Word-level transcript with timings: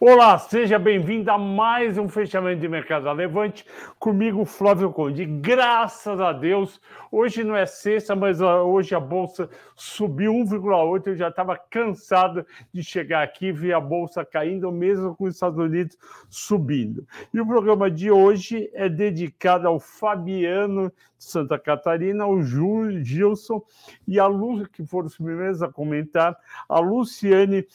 Olá, 0.00 0.38
seja 0.38 0.78
bem-vindo 0.78 1.28
a 1.28 1.36
mais 1.36 1.98
um 1.98 2.08
fechamento 2.08 2.60
de 2.60 2.68
mercado 2.68 3.12
Levante. 3.12 3.66
Comigo, 3.98 4.44
Flávio 4.44 4.92
Conde. 4.92 5.24
Graças 5.24 6.20
a 6.20 6.32
Deus, 6.32 6.80
hoje 7.10 7.42
não 7.42 7.56
é 7.56 7.66
sexta, 7.66 8.14
mas 8.14 8.40
ah, 8.40 8.62
hoje 8.62 8.94
a 8.94 9.00
bolsa 9.00 9.50
subiu 9.74 10.32
1,8. 10.34 11.08
Eu 11.08 11.16
já 11.16 11.30
estava 11.30 11.58
cansado 11.58 12.46
de 12.72 12.80
chegar 12.84 13.24
aqui 13.24 13.46
e 13.46 13.52
ver 13.52 13.72
a 13.72 13.80
bolsa 13.80 14.24
caindo, 14.24 14.70
mesmo 14.70 15.16
com 15.16 15.24
os 15.24 15.34
Estados 15.34 15.58
Unidos 15.58 15.98
subindo. 16.28 17.04
E 17.34 17.40
o 17.40 17.46
programa 17.46 17.90
de 17.90 18.08
hoje 18.08 18.70
é 18.74 18.88
dedicado 18.88 19.66
ao 19.66 19.80
Fabiano 19.80 20.92
de 21.18 21.24
Santa 21.24 21.58
Catarina, 21.58 22.22
ao 22.22 22.40
Gilson 22.40 23.60
e 24.06 24.20
a 24.20 24.28
Lu, 24.28 24.64
que 24.68 24.86
foram 24.86 25.08
os 25.08 25.16
primeiros 25.16 25.60
a 25.60 25.66
comentar, 25.66 26.38
a 26.68 26.78
Luciane 26.78 27.66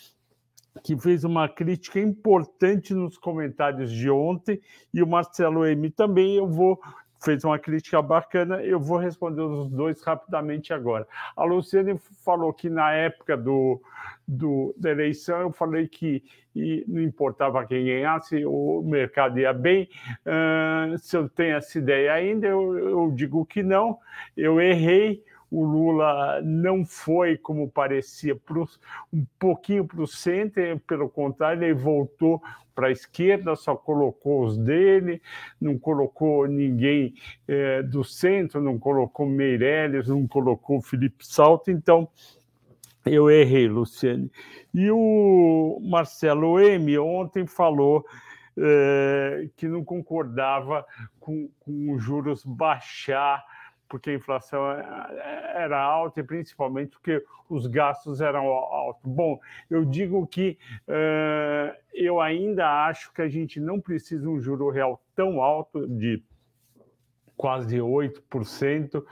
que 0.81 0.97
fez 0.97 1.23
uma 1.23 1.47
crítica 1.47 1.99
importante 1.99 2.93
nos 2.93 3.17
comentários 3.17 3.91
de 3.91 4.09
ontem, 4.09 4.59
e 4.93 5.03
o 5.03 5.07
Marcelo 5.07 5.65
M 5.65 5.89
também. 5.91 6.35
Eu 6.35 6.47
vou 6.47 6.79
fez 7.23 7.43
uma 7.43 7.57
crítica 7.57 8.01
bacana, 8.01 8.61
eu 8.61 8.79
vou 8.79 8.97
responder 8.97 9.41
os 9.41 9.69
dois 9.69 10.03
rapidamente 10.03 10.73
agora. 10.73 11.07
A 11.35 11.43
Luciane 11.45 11.97
falou 12.23 12.53
que 12.53 12.69
na 12.69 12.91
época 12.91 13.37
do, 13.37 13.81
do, 14.27 14.75
da 14.77 14.91
eleição 14.91 15.39
eu 15.39 15.51
falei 15.51 15.87
que 15.87 16.21
não 16.87 17.01
importava 17.01 17.65
quem 17.65 17.85
ganhasse, 17.85 18.45
o 18.45 18.81
mercado 18.83 19.39
ia 19.39 19.53
bem. 19.53 19.89
Uh, 20.25 20.97
se 20.97 21.15
eu 21.15 21.29
tenho 21.29 21.55
essa 21.55 21.77
ideia 21.79 22.13
ainda, 22.13 22.45
eu, 22.45 22.77
eu 22.77 23.11
digo 23.15 23.45
que 23.45 23.63
não, 23.63 23.97
eu 24.35 24.59
errei 24.59 25.23
o 25.53 25.63
Lula 25.63 26.41
não 26.41 26.83
foi 26.83 27.37
como 27.37 27.69
parecia 27.69 28.35
pro, 28.35 28.67
um 29.13 29.23
pouquinho 29.37 29.85
para 29.85 30.01
o 30.01 30.07
centro, 30.07 30.79
pelo 30.87 31.07
contrário, 31.07 31.63
ele 31.63 31.75
voltou 31.75 32.41
para 32.73 32.87
a 32.87 32.91
esquerda, 32.91 33.55
só 33.55 33.75
colocou 33.75 34.45
os 34.45 34.57
dele, 34.57 35.21
não 35.61 35.77
colocou 35.77 36.47
ninguém 36.47 37.13
é, 37.47 37.83
do 37.83 38.03
centro, 38.03 38.59
não 38.63 38.79
colocou 38.79 39.27
Meirelles, 39.27 40.07
não 40.07 40.27
colocou 40.27 40.81
Felipe 40.81 41.23
Salto, 41.23 41.69
então 41.69 42.09
eu 43.05 43.29
errei, 43.29 43.67
Luciane. 43.67 44.31
E 44.73 44.89
o 44.89 45.79
Marcelo 45.83 46.59
M 46.59 46.97
ontem 46.97 47.45
falou 47.45 48.03
é, 48.57 49.49
que 49.55 49.67
não 49.67 49.85
concordava 49.85 50.83
com, 51.19 51.47
com 51.59 51.93
os 51.93 52.01
juros 52.01 52.43
baixar 52.43 53.43
porque 53.93 54.09
a 54.09 54.15
inflação 54.15 54.71
é, 54.71 54.81
é, 55.11 55.61
era 55.61 55.79
alta 55.79 56.19
e 56.19 56.23
principalmente 56.23 56.93
porque 56.93 57.23
os 57.47 57.67
gastos 57.67 58.21
eram 58.21 58.47
altos. 58.47 59.03
Bom, 59.05 59.39
eu 59.69 59.85
digo 59.85 60.25
que 60.25 60.57
uh, 60.87 61.77
eu 61.93 62.19
ainda 62.19 62.87
acho 62.87 63.13
que 63.13 63.21
a 63.21 63.29
gente 63.29 63.59
não 63.59 63.79
precisa 63.79 64.27
um 64.27 64.41
juro 64.41 64.71
real 64.71 64.99
tão 65.15 65.43
alto 65.43 65.87
de 65.87 66.23
quase 67.37 67.77
8% 67.77 69.05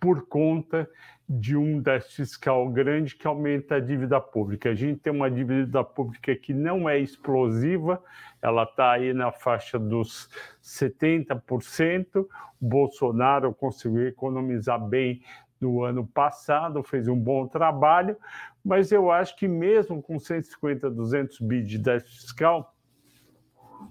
por 0.00 0.26
conta 0.26 0.90
de 1.28 1.56
um 1.56 1.80
déficit 1.80 2.16
fiscal 2.16 2.68
grande 2.68 3.16
que 3.16 3.26
aumenta 3.26 3.76
a 3.76 3.80
dívida 3.80 4.20
pública. 4.20 4.70
A 4.70 4.74
gente 4.74 5.00
tem 5.00 5.12
uma 5.12 5.30
dívida 5.30 5.82
pública 5.82 6.34
que 6.36 6.54
não 6.54 6.88
é 6.88 6.98
explosiva, 6.98 8.02
ela 8.40 8.62
está 8.62 8.92
aí 8.92 9.12
na 9.12 9.32
faixa 9.32 9.78
dos 9.78 10.28
70%. 10.62 12.06
O 12.14 12.28
Bolsonaro 12.60 13.52
conseguiu 13.52 14.06
economizar 14.06 14.78
bem 14.80 15.20
no 15.60 15.82
ano 15.82 16.06
passado, 16.06 16.82
fez 16.82 17.08
um 17.08 17.18
bom 17.18 17.46
trabalho, 17.48 18.16
mas 18.64 18.92
eu 18.92 19.10
acho 19.10 19.36
que 19.36 19.48
mesmo 19.48 20.02
com 20.02 20.18
150, 20.18 20.90
200 20.90 21.40
bi 21.40 21.62
de 21.62 21.78
déficit 21.78 22.20
fiscal, 22.20 22.75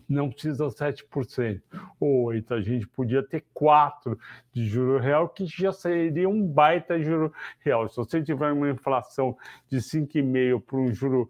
não 0.07 0.29
precisa 0.29 0.68
7% 0.68 1.62
ou 2.00 2.28
8%. 2.28 2.51
A 2.51 2.62
gente 2.62 2.88
podia 2.88 3.23
ter 3.23 3.44
4% 3.56 4.18
de 4.53 4.66
juro 4.66 5.00
real, 5.00 5.29
que 5.29 5.46
já 5.46 5.72
seria 5.72 6.29
um 6.29 6.46
baita 6.46 7.01
juro 7.01 7.34
real. 7.59 7.88
Se 7.90 7.97
você 7.97 8.22
tiver 8.22 8.51
uma 8.51 8.69
inflação 8.69 9.38
de 9.69 9.78
5,5% 9.78 10.62
para 10.62 10.78
um 10.78 10.94
juro 10.94 11.29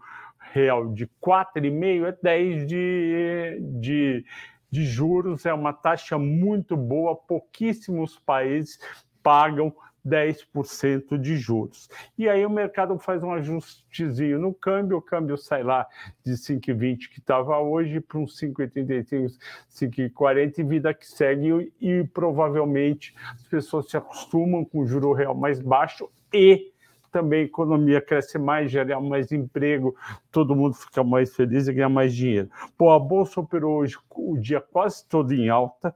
real 0.51 0.93
de 0.93 1.07
4,5%, 1.21 2.05
é 2.05 2.11
10% 2.11 2.65
de, 2.65 3.59
de, 3.79 4.25
de 4.69 4.85
juros, 4.85 5.45
é 5.45 5.53
uma 5.53 5.73
taxa 5.73 6.17
muito 6.17 6.77
boa, 6.77 7.15
pouquíssimos 7.15 8.19
países 8.19 8.79
pagam 9.23 9.75
10% 10.05 11.17
de 11.17 11.37
juros. 11.37 11.89
E 12.17 12.29
aí 12.29 12.45
o 12.45 12.49
mercado 12.49 12.97
faz 12.99 13.23
um 13.23 13.31
ajustezinho 13.31 14.39
no 14.39 14.53
câmbio, 14.53 14.97
o 14.97 15.01
câmbio 15.01 15.37
sai 15.37 15.63
lá 15.63 15.87
de 16.23 16.33
5,20 16.33 17.09
que 17.09 17.19
estava 17.19 17.59
hoje 17.59 17.99
para 17.99 18.19
uns 18.19 18.39
5,85, 18.39 19.31
5,40 19.69 20.59
e 20.59 20.63
vida 20.63 20.93
que 20.93 21.07
segue 21.07 21.73
e, 21.81 22.03
provavelmente 22.13 23.15
as 23.33 23.43
pessoas 23.43 23.89
se 23.89 23.97
acostumam 23.97 24.63
com 24.63 24.79
o 24.79 24.85
juro 24.85 25.13
real 25.13 25.35
mais 25.35 25.59
baixo 25.59 26.09
e 26.33 26.71
também 27.15 27.43
a 27.43 27.45
economia 27.45 28.01
cresce 28.01 28.37
mais, 28.37 28.69
gera 28.69 28.99
mais 28.99 29.31
emprego, 29.31 29.95
todo 30.29 30.53
mundo 30.53 30.73
fica 30.73 31.01
mais 31.01 31.33
feliz 31.33 31.65
e 31.65 31.73
ganha 31.73 31.87
mais 31.87 32.13
dinheiro. 32.13 32.49
Pô, 32.77 32.91
a 32.91 32.99
Bolsa 32.99 33.39
operou 33.39 33.77
hoje 33.77 33.97
o 34.11 34.37
dia 34.37 34.59
quase 34.59 35.07
todo 35.07 35.33
em 35.33 35.47
alta, 35.47 35.95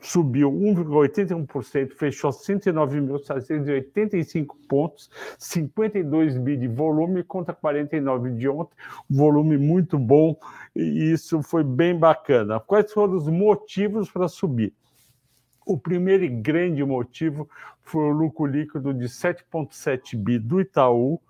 subiu 0.00 0.50
1,81%, 0.50 1.92
fechou 1.92 2.30
109.785 2.30 4.56
pontos, 4.68 5.08
52 5.38 6.38
bi 6.38 6.56
de 6.56 6.66
volume 6.66 7.22
contra 7.22 7.54
49 7.54 8.30
de 8.30 8.48
ontem, 8.48 8.74
volume 9.08 9.56
muito 9.58 9.96
bom 9.98 10.36
e 10.74 11.12
isso 11.12 11.42
foi 11.42 11.62
bem 11.62 11.98
bacana. 11.98 12.58
Quais 12.60 12.90
foram 12.92 13.14
os 13.14 13.28
motivos 13.28 14.10
para 14.10 14.28
subir? 14.28 14.72
O 15.66 15.78
primeiro 15.78 16.24
e 16.24 16.28
grande 16.28 16.82
motivo 16.82 17.46
foi 17.82 18.04
o 18.04 18.10
lucro 18.10 18.46
líquido 18.46 18.94
de 18.94 19.04
7,7 19.04 20.16
bi 20.16 20.38
do 20.38 20.58
Itaú, 20.60 21.20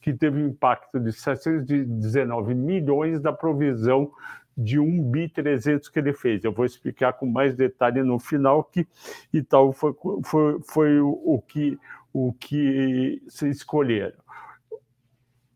que 0.00 0.12
teve 0.12 0.42
um 0.42 0.48
impacto 0.48 0.98
de 0.98 1.12
719 1.12 2.54
milhões 2.54 3.20
da 3.20 3.32
provisão 3.32 4.10
de 4.56 4.78
1 4.78 5.10
bi 5.10 5.28
300 5.28 5.88
que 5.88 5.98
ele 5.98 6.12
fez. 6.12 6.44
Eu 6.44 6.52
vou 6.52 6.64
explicar 6.64 7.14
com 7.14 7.26
mais 7.26 7.54
detalhe 7.54 8.02
no 8.02 8.18
final 8.18 8.64
que 8.64 8.86
Itaú 9.32 9.72
foi, 9.72 9.94
foi, 10.24 10.60
foi 10.62 11.00
o, 11.00 11.10
o, 11.24 11.40
que, 11.40 11.78
o 12.12 12.32
que 12.32 13.22
se 13.28 13.48
escolheram. 13.48 14.22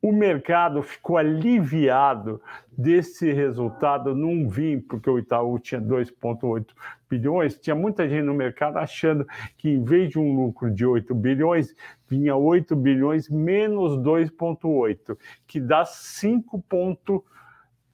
O 0.01 0.13
mercado 0.13 0.83
ficou 0.83 1.17
aliviado 1.17 2.41
desse 2.71 3.33
resultado, 3.33 4.15
não 4.15 4.49
vim, 4.49 4.79
porque 4.79 5.11
o 5.11 5.19
Itaú 5.19 5.59
tinha 5.59 5.81
2,8 5.81 6.67
bilhões, 7.11 7.59
tinha 7.59 7.75
muita 7.75 8.09
gente 8.09 8.23
no 8.23 8.35
mercado 8.35 8.77
achando 8.77 9.27
que 9.57 9.69
em 9.69 9.83
vez 9.83 10.11
de 10.11 10.19
um 10.19 10.37
lucro 10.37 10.71
de 10.71 10.87
8 10.87 11.15
bilhões, 11.15 11.75
vinha 12.09 12.37
8 12.37 12.77
bilhões 12.77 13.29
menos 13.29 13.99
2,8, 13.99 15.19
que 15.47 15.59
dá 15.59 15.83
5,8 15.83 17.23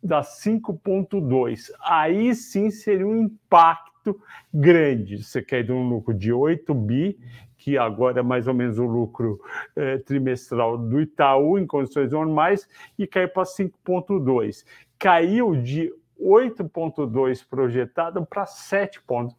da 0.03 0.23
5,2. 0.23 1.71
Aí 1.81 2.35
sim 2.35 2.71
seria 2.71 3.07
um 3.07 3.17
impacto 3.17 4.21
grande. 4.53 5.23
Você 5.23 5.41
quer 5.41 5.63
de 5.63 5.73
um 5.73 5.89
lucro 5.89 6.13
de 6.13 6.33
8 6.33 6.75
bi, 6.75 7.19
que 7.57 7.79
agora 7.79 8.21
é 8.21 8.23
mais 8.23 8.49
ou 8.49 8.55
menos 8.55 8.79
o 8.79 8.85
lucro 8.85 9.41
eh, 9.77 9.99
trimestral 9.99 10.77
do 10.77 11.01
Itaú 11.01 11.59
em 11.59 11.67
condições 11.67 12.11
normais, 12.11 12.69
e 12.99 13.07
cai 13.07 13.29
para 13.29 13.45
5,2. 13.45 14.65
Caiu 14.99 15.55
de 15.55 15.93
8,2 16.21 17.47
projetado 17.49 18.27
para 18.27 18.45
7,7. 18.45 19.35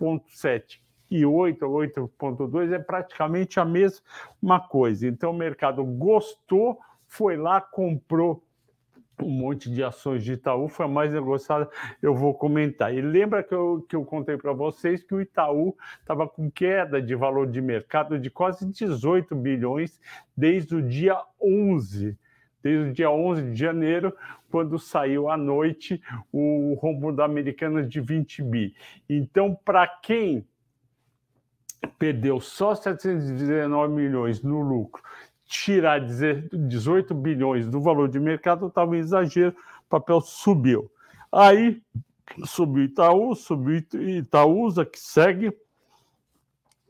7,7 0.00 0.80
e 1.10 1.24
8, 1.24 1.64
8,2 1.64 2.72
é 2.72 2.78
praticamente 2.78 3.60
a 3.60 3.64
mesma 3.64 4.60
coisa. 4.68 5.06
Então 5.06 5.30
o 5.30 5.36
mercado 5.36 5.84
gostou, 5.84 6.78
foi 7.06 7.36
lá, 7.36 7.60
comprou 7.60 8.42
um 9.22 9.30
monte 9.30 9.70
de 9.70 9.82
ações 9.82 10.24
de 10.24 10.32
Itaú, 10.32 10.68
foi 10.68 10.86
a 10.86 10.88
mais 10.88 11.12
negociada, 11.12 11.68
eu 12.02 12.14
vou 12.14 12.34
comentar. 12.34 12.94
E 12.94 13.00
lembra 13.00 13.42
que 13.42 13.54
eu, 13.54 13.84
que 13.88 13.96
eu 13.96 14.04
contei 14.04 14.36
para 14.36 14.52
vocês 14.52 15.02
que 15.02 15.14
o 15.14 15.20
Itaú 15.20 15.76
estava 16.00 16.28
com 16.28 16.50
queda 16.50 17.00
de 17.00 17.14
valor 17.14 17.46
de 17.46 17.60
mercado 17.60 18.18
de 18.18 18.30
quase 18.30 18.66
18 18.66 19.34
bilhões 19.34 20.00
desde 20.36 20.74
o 20.76 20.82
dia 20.82 21.16
11, 21.40 22.18
desde 22.62 22.90
o 22.90 22.92
dia 22.92 23.10
11 23.10 23.50
de 23.50 23.56
janeiro, 23.56 24.14
quando 24.50 24.78
saiu 24.78 25.28
à 25.28 25.36
noite 25.36 26.00
o 26.32 26.74
rombo 26.80 27.12
da 27.12 27.24
Americana 27.24 27.82
de 27.82 28.00
20 28.00 28.42
bi. 28.42 28.74
Então, 29.08 29.54
para 29.64 29.86
quem 29.86 30.46
perdeu 31.98 32.40
só 32.40 32.74
719 32.74 33.92
milhões 33.92 34.42
no 34.42 34.60
lucro 34.60 35.02
tirar 35.46 36.00
18 36.00 37.14
bilhões 37.14 37.68
do 37.68 37.80
valor 37.80 38.08
de 38.08 38.18
mercado 38.18 38.66
estava 38.66 38.90
um 38.90 38.94
exagero, 38.94 39.54
o 39.86 39.88
papel 39.88 40.20
subiu. 40.20 40.90
Aí 41.30 41.82
subiu 42.44 42.84
Itaú, 42.84 43.34
subiu 43.34 43.84
Itaúsa, 43.92 44.84
que 44.84 44.98
segue, 44.98 45.56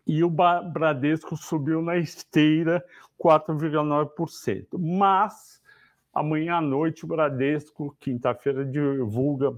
e 0.06 0.22
o 0.22 0.30
Bradesco 0.30 1.36
subiu 1.36 1.80
na 1.80 1.96
esteira 1.96 2.84
4,9%. 3.18 4.78
Mas 4.78 5.62
Amanhã 6.14 6.58
à 6.58 6.60
noite, 6.60 7.04
o 7.04 7.08
Bradesco, 7.08 7.96
quinta-feira, 7.98 8.64
divulga 8.64 9.52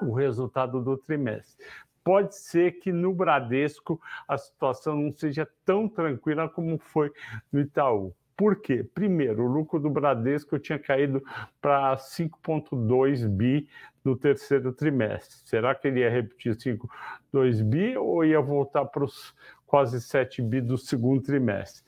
o 0.00 0.12
resultado 0.12 0.80
do 0.80 0.96
trimestre. 0.96 1.66
Pode 2.08 2.36
ser 2.36 2.80
que 2.80 2.90
no 2.90 3.12
Bradesco 3.12 4.00
a 4.26 4.38
situação 4.38 4.96
não 4.96 5.12
seja 5.12 5.46
tão 5.62 5.86
tranquila 5.86 6.48
como 6.48 6.78
foi 6.78 7.12
no 7.52 7.60
Itaú. 7.60 8.14
Por 8.34 8.62
quê? 8.62 8.82
Primeiro, 8.82 9.44
o 9.44 9.46
lucro 9.46 9.78
do 9.78 9.90
Bradesco 9.90 10.58
tinha 10.58 10.78
caído 10.78 11.22
para 11.60 11.94
5,2 11.98 13.28
bi 13.28 13.68
no 14.02 14.16
terceiro 14.16 14.72
trimestre. 14.72 15.36
Será 15.44 15.74
que 15.74 15.86
ele 15.86 16.00
ia 16.00 16.08
repetir 16.08 16.56
5,2 16.56 17.62
bi 17.62 17.94
ou 17.98 18.24
ia 18.24 18.40
voltar 18.40 18.86
para 18.86 19.04
os 19.04 19.34
quase 19.66 20.00
7 20.00 20.40
bi 20.40 20.62
do 20.62 20.78
segundo 20.78 21.20
trimestre? 21.20 21.84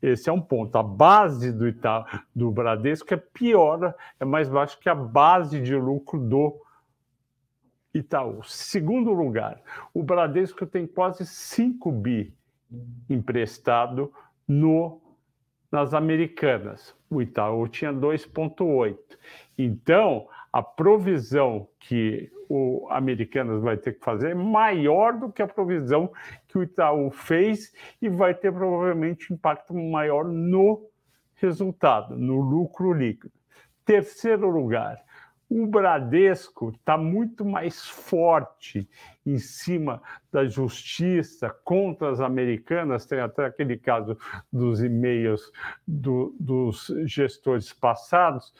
Esse 0.00 0.30
é 0.30 0.32
um 0.32 0.40
ponto. 0.40 0.78
A 0.78 0.82
base 0.84 1.50
do, 1.50 1.66
Ita, 1.66 2.04
do 2.32 2.52
Bradesco 2.52 3.12
é 3.12 3.16
pior, 3.16 3.96
é 4.20 4.24
mais 4.24 4.48
baixa 4.48 4.78
que 4.80 4.88
a 4.88 4.94
base 4.94 5.60
de 5.60 5.74
lucro 5.74 6.20
do 6.20 6.63
Itaú. 7.94 8.42
Segundo 8.42 9.12
lugar, 9.12 9.60
o 9.94 10.02
Bradesco 10.02 10.66
tem 10.66 10.86
quase 10.86 11.24
5 11.24 11.92
bi 11.92 12.34
emprestado 13.08 14.12
no 14.46 15.00
nas 15.70 15.92
americanas. 15.92 16.94
O 17.10 17.20
Itaú 17.20 17.66
tinha 17.66 17.92
2,8. 17.92 18.96
Então, 19.58 20.28
a 20.52 20.62
provisão 20.62 21.66
que 21.80 22.30
o 22.48 22.86
Americanas 22.90 23.60
vai 23.60 23.76
ter 23.76 23.94
que 23.94 24.04
fazer 24.04 24.30
é 24.30 24.34
maior 24.34 25.18
do 25.18 25.32
que 25.32 25.42
a 25.42 25.48
provisão 25.48 26.12
que 26.46 26.58
o 26.58 26.62
Itaú 26.62 27.10
fez 27.10 27.72
e 28.00 28.08
vai 28.08 28.34
ter 28.34 28.52
provavelmente 28.52 29.32
impacto 29.32 29.74
maior 29.74 30.24
no 30.24 30.88
resultado, 31.34 32.16
no 32.16 32.40
lucro 32.40 32.92
líquido. 32.92 33.34
Terceiro 33.84 34.48
lugar, 34.48 35.03
o 35.48 35.66
Bradesco 35.66 36.70
está 36.70 36.96
muito 36.96 37.44
mais 37.44 37.86
forte 37.86 38.88
em 39.24 39.38
cima 39.38 40.02
da 40.32 40.46
justiça 40.46 41.50
contra 41.64 42.10
as 42.10 42.20
americanas. 42.20 43.06
Tem 43.06 43.20
até 43.20 43.44
aquele 43.44 43.76
caso 43.76 44.16
dos 44.52 44.82
e-mails 44.82 45.52
do, 45.86 46.34
dos 46.38 46.92
gestores 47.04 47.72
passados, 47.72 48.52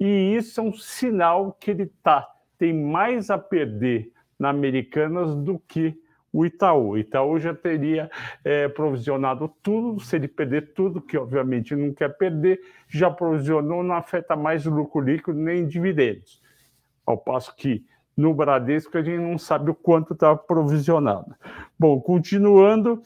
e 0.00 0.34
isso 0.34 0.60
é 0.60 0.64
um 0.64 0.72
sinal 0.72 1.52
que 1.52 1.70
ele 1.70 1.86
tá, 2.02 2.28
tem 2.58 2.72
mais 2.72 3.30
a 3.30 3.38
perder 3.38 4.12
na 4.38 4.48
Americanas 4.48 5.36
do 5.36 5.60
que 5.60 5.96
o 6.32 6.46
Itaú. 6.46 6.90
O 6.90 6.98
Itaú 6.98 7.38
já 7.38 7.54
teria 7.54 8.10
é, 8.44 8.68
provisionado 8.68 9.52
tudo, 9.62 10.00
se 10.00 10.16
ele 10.16 10.28
perder 10.28 10.72
tudo, 10.72 11.00
que 11.00 11.18
obviamente 11.18 11.76
não 11.76 11.92
quer 11.92 12.16
perder, 12.16 12.60
já 12.88 13.10
provisionou, 13.10 13.82
não 13.82 13.94
afeta 13.94 14.34
mais 14.34 14.66
o 14.66 14.70
lucro 14.70 15.00
líquido 15.00 15.38
nem 15.38 15.66
dividendos. 15.66 16.40
Ao 17.04 17.18
passo 17.18 17.54
que 17.54 17.84
no 18.16 18.34
Bradesco 18.34 18.96
a 18.96 19.02
gente 19.02 19.20
não 19.20 19.36
sabe 19.38 19.70
o 19.70 19.74
quanto 19.74 20.14
está 20.14 20.34
provisionado. 20.34 21.34
Bom, 21.78 22.00
continuando, 22.00 23.02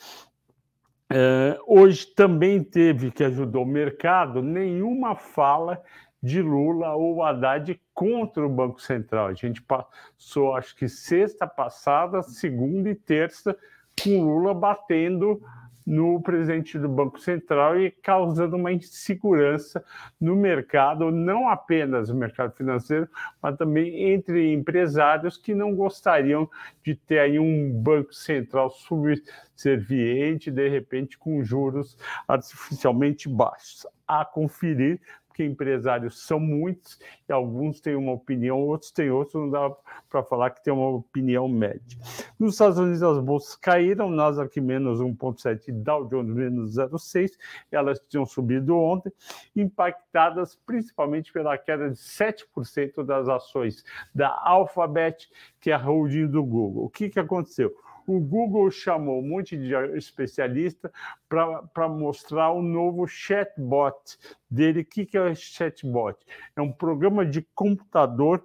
é, 1.11 1.58
hoje 1.67 2.06
também 2.06 2.62
teve, 2.62 3.11
que 3.11 3.25
ajudou 3.25 3.62
o 3.62 3.67
mercado, 3.67 4.43
nenhuma 4.43 5.14
fala 5.14 5.81
de 6.22 6.43
Lula 6.43 6.94
ou 6.94 7.22
Haddad 7.22 7.81
contra 7.96 8.46
o 8.46 8.48
Banco 8.48 8.81
Central. 8.81 9.28
A 9.28 9.32
gente 9.32 9.62
passou, 9.62 10.54
acho 10.54 10.76
que 10.76 10.87
sexta 10.87 11.46
passada, 11.46 12.22
segunda 12.22 12.90
e 12.90 12.94
terça, 12.94 13.56
com 14.00 14.22
Lula 14.22 14.52
batendo 14.52 15.40
no 15.87 16.20
presidente 16.20 16.78
do 16.78 16.88
Banco 16.88 17.19
Central 17.19 17.81
e 17.81 17.90
causando 17.90 18.56
uma 18.56 18.72
insegurança 18.72 19.82
no 20.20 20.37
mercado, 20.37 21.10
não 21.10 21.48
apenas 21.48 22.08
no 22.08 22.16
mercado 22.16 22.52
financeiro, 22.54 23.08
mas 23.40 23.56
também 23.56 24.12
entre 24.12 24.52
empresários 24.52 25.38
que 25.38 25.54
não 25.54 25.75
gostariam 25.75 26.50
de 26.84 26.96
ter 26.96 27.20
aí 27.20 27.38
um 27.38 27.72
Banco 27.72 28.12
Central 28.12 28.69
subserviente, 28.69 30.50
de 30.50 30.69
repente 30.69 31.16
com 31.16 31.43
juros 31.43 31.96
artificialmente 32.28 33.28
baixos. 33.28 33.87
A 34.08 34.25
conferir 34.25 35.00
porque 35.37 35.44
empresários 35.44 36.27
são 36.27 36.41
muitos 36.41 36.99
e 37.29 37.33
alguns 37.33 37.79
têm 37.79 37.94
uma 37.94 38.12
opinião, 38.12 38.59
outros 38.59 38.91
têm 38.91 39.11
outra, 39.11 39.38
não 39.38 39.50
dá 39.50 39.71
para 40.09 40.23
falar 40.23 40.49
que 40.49 40.65
tem 40.65 40.73
uma 40.73 40.88
opinião 40.88 41.47
média. 41.47 41.99
Nos 42.38 42.55
Estados 42.55 42.79
Unidos, 42.79 43.03
as 43.03 43.19
bolsas 43.19 43.55
caíram, 43.55 44.09
Nasdaq 44.09 44.59
menos 44.62 44.99
1,7 44.99 45.73
Dow 45.73 46.06
Jones 46.06 46.35
menos 46.35 46.77
0,6, 46.77 47.33
elas 47.71 48.00
tinham 48.09 48.25
subido 48.25 48.79
ontem, 48.79 49.12
impactadas 49.55 50.59
principalmente 50.65 51.31
pela 51.31 51.59
queda 51.59 51.91
de 51.91 51.97
7% 51.97 53.05
das 53.05 53.29
ações 53.29 53.85
da 54.15 54.41
Alphabet, 54.43 55.29
que 55.61 55.71
é 55.71 55.75
a 55.75 55.79
holding 55.79 56.29
do 56.29 56.43
Google. 56.43 56.85
O 56.85 56.89
que, 56.89 57.11
que 57.11 57.21
aconteceu? 57.21 57.77
O 58.06 58.20
Google 58.20 58.70
chamou 58.70 59.20
um 59.20 59.29
monte 59.29 59.56
de 59.56 59.75
especialista 59.97 60.93
para 61.29 61.88
mostrar 61.88 62.53
o 62.53 62.62
novo 62.62 63.06
chatbot 63.06 64.19
dele. 64.50 64.81
O 64.81 64.85
que, 64.85 65.05
que 65.05 65.17
é 65.17 65.23
o 65.23 65.35
chatbot? 65.35 66.17
É 66.55 66.61
um 66.61 66.73
programa 66.73 67.26
de 67.26 67.43
computador 67.55 68.44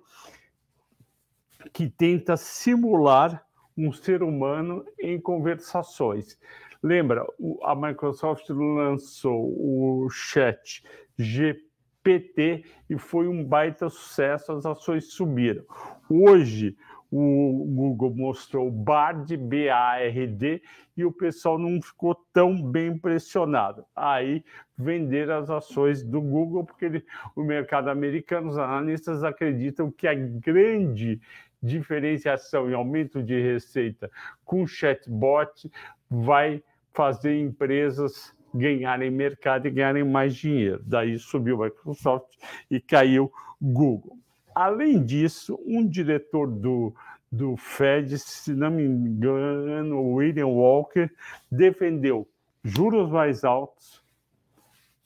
que 1.72 1.88
tenta 1.90 2.36
simular 2.36 3.46
um 3.78 3.92
ser 3.92 4.24
humano 4.24 4.84
em 5.00 5.20
conversações. 5.20 6.38
Lembra, 6.84 7.26
a 7.64 7.76
Microsoft 7.76 8.50
lançou 8.50 9.44
o 9.44 10.10
chat 10.10 10.84
GPT 11.18 12.66
e 12.90 12.98
foi 12.98 13.28
um 13.28 13.44
baita 13.44 13.90
sucesso, 13.90 14.52
as 14.52 14.66
ações 14.66 15.14
subiram. 15.14 15.64
Hoje, 16.10 16.76
o 17.12 17.66
Google 17.68 18.16
mostrou 18.16 18.72
BARD, 18.72 19.36
B-A-R-D, 19.36 20.62
e 20.96 21.04
o 21.04 21.12
pessoal 21.12 21.60
não 21.60 21.82
ficou 21.82 22.16
tão 22.32 22.62
bem 22.62 22.88
impressionado. 22.88 23.86
Aí 23.94 24.44
venderam 24.78 25.40
as 25.40 25.50
ações 25.50 26.04
do 26.04 26.22
Google, 26.22 26.64
porque 26.64 26.86
ele, 26.86 27.06
o 27.36 27.44
mercado 27.44 27.90
americano, 27.90 28.50
os 28.50 28.58
analistas 28.58 29.24
acreditam 29.24 29.92
que 29.92 30.08
a 30.08 30.14
grande 30.16 31.20
diferenciação 31.62 32.70
e 32.70 32.74
aumento 32.74 33.22
de 33.22 33.40
receita 33.40 34.10
com 34.46 34.66
chatbot 34.66 35.70
vai 36.10 36.64
fazer 36.94 37.40
empresas 37.40 38.34
ganharem 38.54 39.12
mercado 39.12 39.68
e 39.68 39.72
ganharem 39.72 40.04
mais 40.04 40.36
dinheiro. 40.36 40.82
Daí 40.86 41.18
subiu 41.20 41.62
a 41.62 41.66
Microsoft 41.66 42.38
e 42.70 42.80
caiu 42.80 43.32
Google. 43.62 44.21
Além 44.54 45.04
disso, 45.04 45.60
um 45.66 45.88
diretor 45.88 46.48
do, 46.48 46.94
do 47.32 47.56
Fed, 47.58 48.18
se 48.20 48.54
não 48.54 48.72
me 48.72 48.84
engano, 48.84 50.14
William 50.14 50.48
Walker, 50.48 51.10
defendeu 51.50 52.28
juros 52.64 53.10
mais 53.10 53.44
altos 53.44 54.04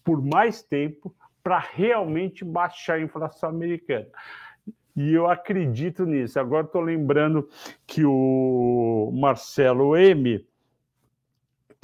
por 0.03 0.21
mais 0.21 0.61
tempo 0.63 1.13
para 1.43 1.59
realmente 1.59 2.43
baixar 2.43 2.95
a 2.95 3.01
inflação 3.01 3.49
americana. 3.49 4.07
E 4.95 5.13
eu 5.13 5.27
acredito 5.29 6.05
nisso. 6.05 6.39
Agora 6.39 6.65
estou 6.65 6.81
lembrando 6.81 7.49
que 7.85 8.03
o 8.05 9.11
Marcelo 9.13 9.95
M 9.95 10.45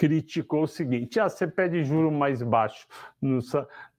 criticou 0.02 0.64
o 0.64 0.68
seguinte: 0.68 1.20
ah, 1.20 1.30
você 1.30 1.48
pede 1.48 1.84
juro 1.84 2.12
mais 2.12 2.42
baixo 2.42 2.88
no, 3.22 3.38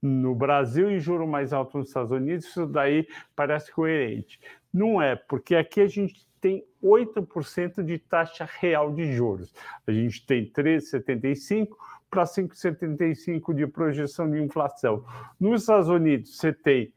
no 0.01 0.35
Brasil 0.35 0.91
e 0.91 0.99
juro 0.99 1.25
mais 1.25 1.53
alto 1.53 1.77
nos 1.77 1.87
Estados 1.87 2.11
Unidos, 2.11 2.43
isso 2.43 2.67
daí 2.67 3.07
parece 3.33 3.71
coerente. 3.71 4.37
Não 4.73 5.01
é, 5.01 5.15
porque 5.15 5.55
aqui 5.55 5.79
a 5.79 5.87
gente 5.87 6.27
tem 6.41 6.67
8% 6.83 7.81
de 7.81 7.97
taxa 7.99 8.45
real 8.59 8.91
de 8.91 9.13
juros. 9.13 9.53
A 9.87 9.93
gente 9.93 10.25
tem 10.25 10.51
3,75% 10.51 11.69
para 12.09 12.25
5,75% 12.25 13.53
de 13.53 13.65
projeção 13.65 14.29
de 14.29 14.41
inflação. 14.41 15.05
Nos 15.39 15.61
Estados 15.61 15.87
Unidos, 15.87 16.35
você 16.35 16.51
tem 16.51 16.93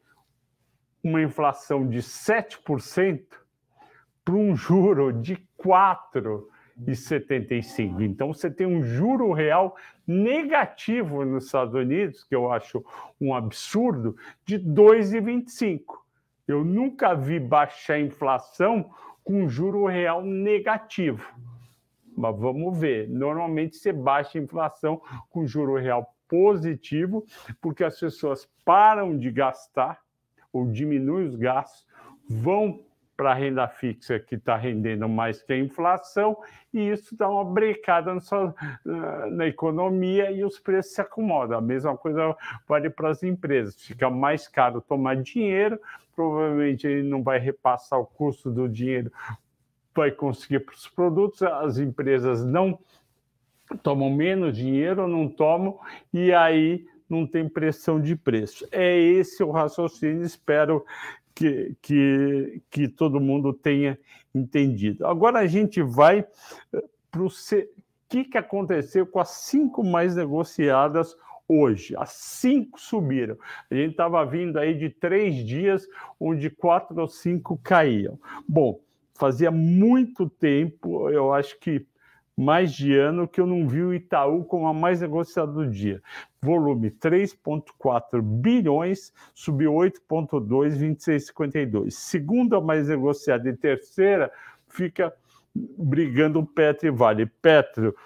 uma 1.01 1.23
inflação 1.23 1.89
de 1.89 1.99
7% 1.99 3.23
para 4.25 4.35
um 4.35 4.57
juro 4.57 5.13
de 5.13 5.37
4% 5.63 6.56
e 6.87 6.95
75. 6.95 8.03
Então 8.03 8.33
você 8.33 8.51
tem 8.51 8.67
um 8.67 8.83
juro 8.83 9.33
real 9.33 9.77
negativo 10.07 11.25
nos 11.25 11.47
Estados 11.47 11.75
Unidos, 11.75 12.25
que 12.25 12.35
eu 12.35 12.51
acho 12.51 12.85
um 13.21 13.35
absurdo, 13.35 14.17
de 14.45 14.59
2,25. 14.59 15.81
Eu 16.47 16.65
nunca 16.65 17.15
vi 17.15 17.41
baixar 17.41 17.99
inflação 17.99 18.91
com 19.25 19.49
juro 19.49 19.87
real 19.87 20.23
negativo. 20.23 21.25
Mas 22.17 22.39
vamos 22.39 22.79
ver. 22.79 23.09
Normalmente 23.09 23.77
você 23.77 23.93
baixa 23.93 24.39
a 24.39 24.43
inflação 24.43 25.01
com 25.29 25.47
juro 25.47 25.77
real 25.77 26.15
positivo, 26.29 27.25
porque 27.61 27.85
as 27.85 27.99
pessoas 27.99 28.49
param 28.65 29.19
de 29.19 29.31
gastar 29.31 30.01
ou 30.53 30.71
diminuem 30.71 31.27
os 31.27 31.37
gastos, 31.37 31.87
vão 32.29 32.86
para 33.17 33.31
a 33.31 33.35
renda 33.35 33.67
fixa 33.67 34.19
que 34.21 34.35
está 34.35 34.57
rendendo 34.57 35.09
mais 35.09 35.43
que 35.43 35.53
a 35.53 35.59
inflação, 35.59 36.37
e 36.73 36.91
isso 36.91 37.17
dá 37.17 37.29
uma 37.29 37.45
brecada 37.45 38.13
na, 38.85 39.27
na 39.27 39.47
economia 39.47 40.31
e 40.31 40.45
os 40.45 40.59
preços 40.59 40.93
se 40.93 41.01
acomodam. 41.01 41.57
A 41.57 41.63
mesma 41.63 41.97
coisa 41.97 42.37
vale 42.69 42.91
para 42.91 43.09
as 43.09 43.23
empresas. 43.23 43.81
Fica 43.81 44.11
mais 44.11 44.47
caro 44.47 44.81
tomar 44.81 45.17
dinheiro, 45.17 45.81
provavelmente 46.15 46.87
ele 46.87 47.09
não 47.09 47.23
vai 47.23 47.39
repassar 47.39 47.99
o 47.99 48.07
custo 48.07 48.51
do 48.51 48.69
dinheiro, 48.69 49.11
vai 49.95 50.11
conseguir 50.11 50.61
para 50.61 50.75
os 50.75 50.87
produtos, 50.87 51.43
as 51.43 51.79
empresas 51.79 52.45
não 52.45 52.79
tomam 53.83 54.11
menos 54.11 54.57
dinheiro, 54.57 55.09
não 55.09 55.29
tomam, 55.29 55.79
e 56.13 56.33
aí 56.33 56.87
não 57.09 57.27
tem 57.27 57.49
pressão 57.49 58.01
de 58.01 58.15
preço. 58.15 58.67
É 58.71 58.97
esse 58.97 59.43
o 59.43 59.51
raciocínio, 59.51 60.23
espero 60.23 60.85
que, 61.37 61.77
que, 61.83 62.63
que 62.71 62.89
todo 62.89 63.21
mundo 63.21 63.53
tenha 63.53 63.99
entendido. 64.35 65.07
Agora 65.07 65.41
a 65.41 65.47
gente 65.47 65.83
vai 65.83 66.27
eh, 66.73 66.85
para 67.11 67.23
o 67.23 67.29
que, 68.09 68.25
que 68.25 68.39
aconteceu 68.39 69.07
com 69.07 69.21
as 69.21 69.29
cinco 69.29 69.85
mais 69.85 70.17
negociadas 70.17 71.15
hoje. 71.47 71.95
As 71.99 72.13
cinco 72.13 72.81
subiram. 72.81 73.37
A 73.71 73.75
gente 73.75 73.91
estava 73.91 74.25
vindo 74.25 74.59
aí 74.59 74.75
de 74.75 74.89
três 74.89 75.35
dias 75.45 75.87
onde 76.19 76.49
quatro 76.49 76.99
ou 76.99 77.07
cinco 77.07 77.61
caíam. 77.63 78.19
Bom, 78.49 78.81
fazia 79.15 79.51
muito 79.51 80.31
tempo, 80.31 81.11
eu 81.11 81.35
acho 81.35 81.59
que 81.61 81.87
mais 82.35 82.73
de 82.73 82.95
ano 82.95 83.29
que 83.29 83.41
eu 83.41 83.47
não 83.47 83.69
vi 83.69 83.83
o 83.83 83.95
Itaú 83.95 84.45
como 84.45 84.67
a 84.67 84.75
mais 84.75 85.03
negociada 85.03 85.53
do 85.53 85.69
dia. 85.69 86.03
Volume 86.47 86.93
3,4 86.93 88.23
bilhões, 88.23 89.13
subiu 89.35 89.73
8,2, 89.73 90.79
26,52. 90.79 91.91
Segunda 91.91 92.61
mais 92.61 92.89
negociada 92.89 93.49
e 93.49 93.53
terceira 93.53 94.31
fica 94.69 95.13
brigando 95.53 96.47
Petro 96.47 96.87
e 96.87 96.91
Vale. 96.93 97.27
Petro 97.27 97.97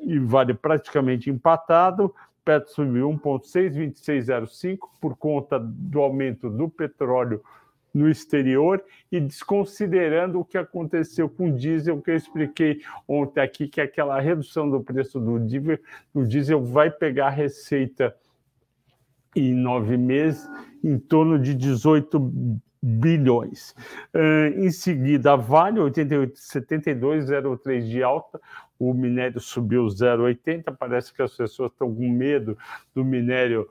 e 0.00 0.16
Vale 0.20 0.54
praticamente 0.54 1.28
empatado. 1.28 2.14
Petro 2.44 2.72
subiu 2.72 3.10
1,6, 3.10 3.70
26,05 3.74 4.78
por 5.00 5.16
conta 5.16 5.58
do 5.58 6.00
aumento 6.00 6.48
do 6.48 6.68
petróleo 6.68 7.42
no 7.98 8.08
exterior 8.08 8.82
e 9.10 9.18
desconsiderando 9.18 10.38
o 10.38 10.44
que 10.44 10.56
aconteceu 10.56 11.28
com 11.28 11.48
o 11.48 11.52
diesel, 11.52 12.00
que 12.00 12.12
eu 12.12 12.16
expliquei 12.16 12.80
ontem 13.08 13.40
aqui, 13.40 13.66
que 13.66 13.80
aquela 13.80 14.20
redução 14.20 14.70
do 14.70 14.80
preço 14.80 15.18
do 15.18 16.24
diesel, 16.24 16.64
vai 16.64 16.90
pegar 16.90 17.26
a 17.26 17.30
receita 17.30 18.14
em 19.34 19.52
nove 19.52 19.96
meses 19.96 20.48
em 20.82 20.98
torno 20.98 21.38
de 21.38 21.54
18 21.54 22.60
bilhões. 22.80 23.74
Uh, 24.14 24.56
em 24.56 24.70
seguida, 24.70 25.32
a 25.32 25.36
Vale, 25.36 25.80
88,72, 25.80 27.88
de 27.88 28.02
alta, 28.02 28.40
o 28.78 28.94
minério 28.94 29.40
subiu 29.40 29.86
0,80, 29.86 30.76
parece 30.78 31.12
que 31.12 31.20
as 31.20 31.36
pessoas 31.36 31.72
estão 31.72 31.92
com 31.92 32.08
medo 32.08 32.56
do 32.94 33.04
minério 33.04 33.68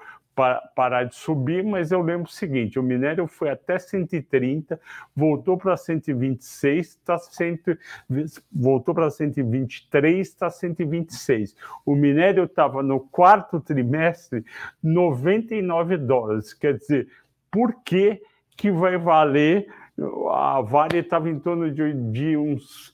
parar 0.76 1.06
de 1.06 1.16
subir, 1.16 1.64
mas 1.64 1.92
eu 1.92 2.02
lembro 2.02 2.28
o 2.28 2.32
seguinte: 2.32 2.78
o 2.78 2.84
minério 2.84 3.26
foi 3.26 3.50
até 3.50 3.80
130, 3.80 4.80
voltou 5.16 5.58
para 5.58 5.76
126, 5.76 6.88
está 6.88 7.18
voltou 8.52 8.94
para 8.94 9.10
123, 9.10 10.28
está 10.28 10.50
126. 10.50 11.56
O 11.84 11.96
minério 11.96 12.44
estava 12.44 12.84
no 12.84 13.00
quarto 13.00 13.60
trimestre 13.60 14.46
99 14.84 15.98
dólares. 15.98 16.54
Quer 16.54 16.78
dizer, 16.78 17.08
por 17.50 17.82
que, 17.84 18.22
que 18.56 18.72
vai 18.72 18.98
valer? 18.98 19.68
A 20.32 20.62
Vale 20.62 21.00
estava 21.00 21.28
em 21.28 21.40
torno 21.40 21.72
de, 21.72 21.92
de 22.12 22.38
uns 22.38 22.94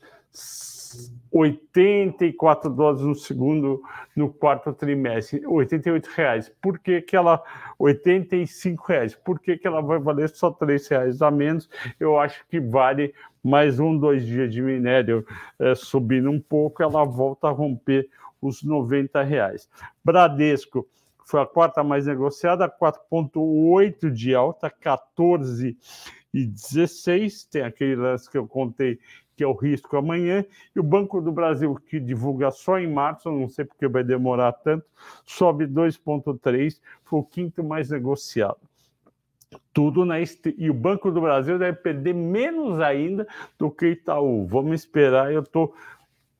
84 1.31 2.69
dólares 2.69 3.01
no 3.01 3.15
segundo, 3.15 3.81
no 4.15 4.31
quarto 4.31 4.71
trimestre, 4.71 5.45
88 5.45 6.05
reais. 6.15 6.51
Por 6.61 6.77
que, 6.77 7.01
que 7.01 7.15
ela 7.15 7.41
85 7.79 8.85
reais? 8.87 9.15
Por 9.15 9.39
que, 9.39 9.57
que 9.57 9.65
ela 9.65 9.81
vai 9.81 9.97
valer 9.97 10.29
só 10.29 10.51
3 10.51 10.87
reais 10.87 11.21
a 11.23 11.31
menos? 11.31 11.67
Eu 11.99 12.19
acho 12.19 12.45
que 12.47 12.59
vale 12.59 13.15
mais 13.43 13.79
um, 13.79 13.97
dois 13.97 14.25
dias 14.25 14.53
de 14.53 14.61
minério 14.61 15.25
é, 15.59 15.73
subindo 15.73 16.29
um 16.29 16.39
pouco, 16.39 16.83
ela 16.83 17.03
volta 17.03 17.47
a 17.47 17.51
romper 17.51 18.07
os 18.39 18.61
90 18.61 19.21
reais. 19.23 19.67
Bradesco 20.03 20.87
foi 21.25 21.41
a 21.41 21.45
quarta 21.45 21.83
mais 21.83 22.05
negociada, 22.05 22.69
4,8 22.69 24.11
de 24.11 24.35
alta, 24.35 24.69
14 24.69 25.77
e 26.33 26.45
16. 26.45 27.45
Tem 27.45 27.63
aquele 27.63 27.95
lance 27.95 28.29
que 28.29 28.37
eu 28.37 28.47
contei 28.47 28.99
que 29.35 29.43
é 29.43 29.47
o 29.47 29.53
risco 29.53 29.95
amanhã, 29.97 30.45
e 30.75 30.79
o 30.79 30.83
Banco 30.83 31.21
do 31.21 31.31
Brasil, 31.31 31.75
que 31.75 31.99
divulga 31.99 32.51
só 32.51 32.79
em 32.79 32.91
março, 32.91 33.31
não 33.31 33.49
sei 33.49 33.65
porque 33.65 33.87
vai 33.87 34.03
demorar 34.03 34.51
tanto, 34.51 34.85
sobe 35.25 35.65
2,3, 35.65 36.79
foi 37.03 37.19
o 37.19 37.23
quinto 37.23 37.63
mais 37.63 37.89
negociado. 37.89 38.59
Tudo 39.71 40.05
na 40.05 40.15
e 40.19 40.69
o 40.69 40.73
Banco 40.73 41.11
do 41.11 41.21
Brasil 41.21 41.59
deve 41.59 41.77
perder 41.77 42.13
menos 42.13 42.79
ainda 42.79 43.27
do 43.57 43.69
que 43.69 43.87
Itaú. 43.87 44.47
Vamos 44.47 44.81
esperar, 44.81 45.31
eu 45.31 45.41
estou 45.41 45.75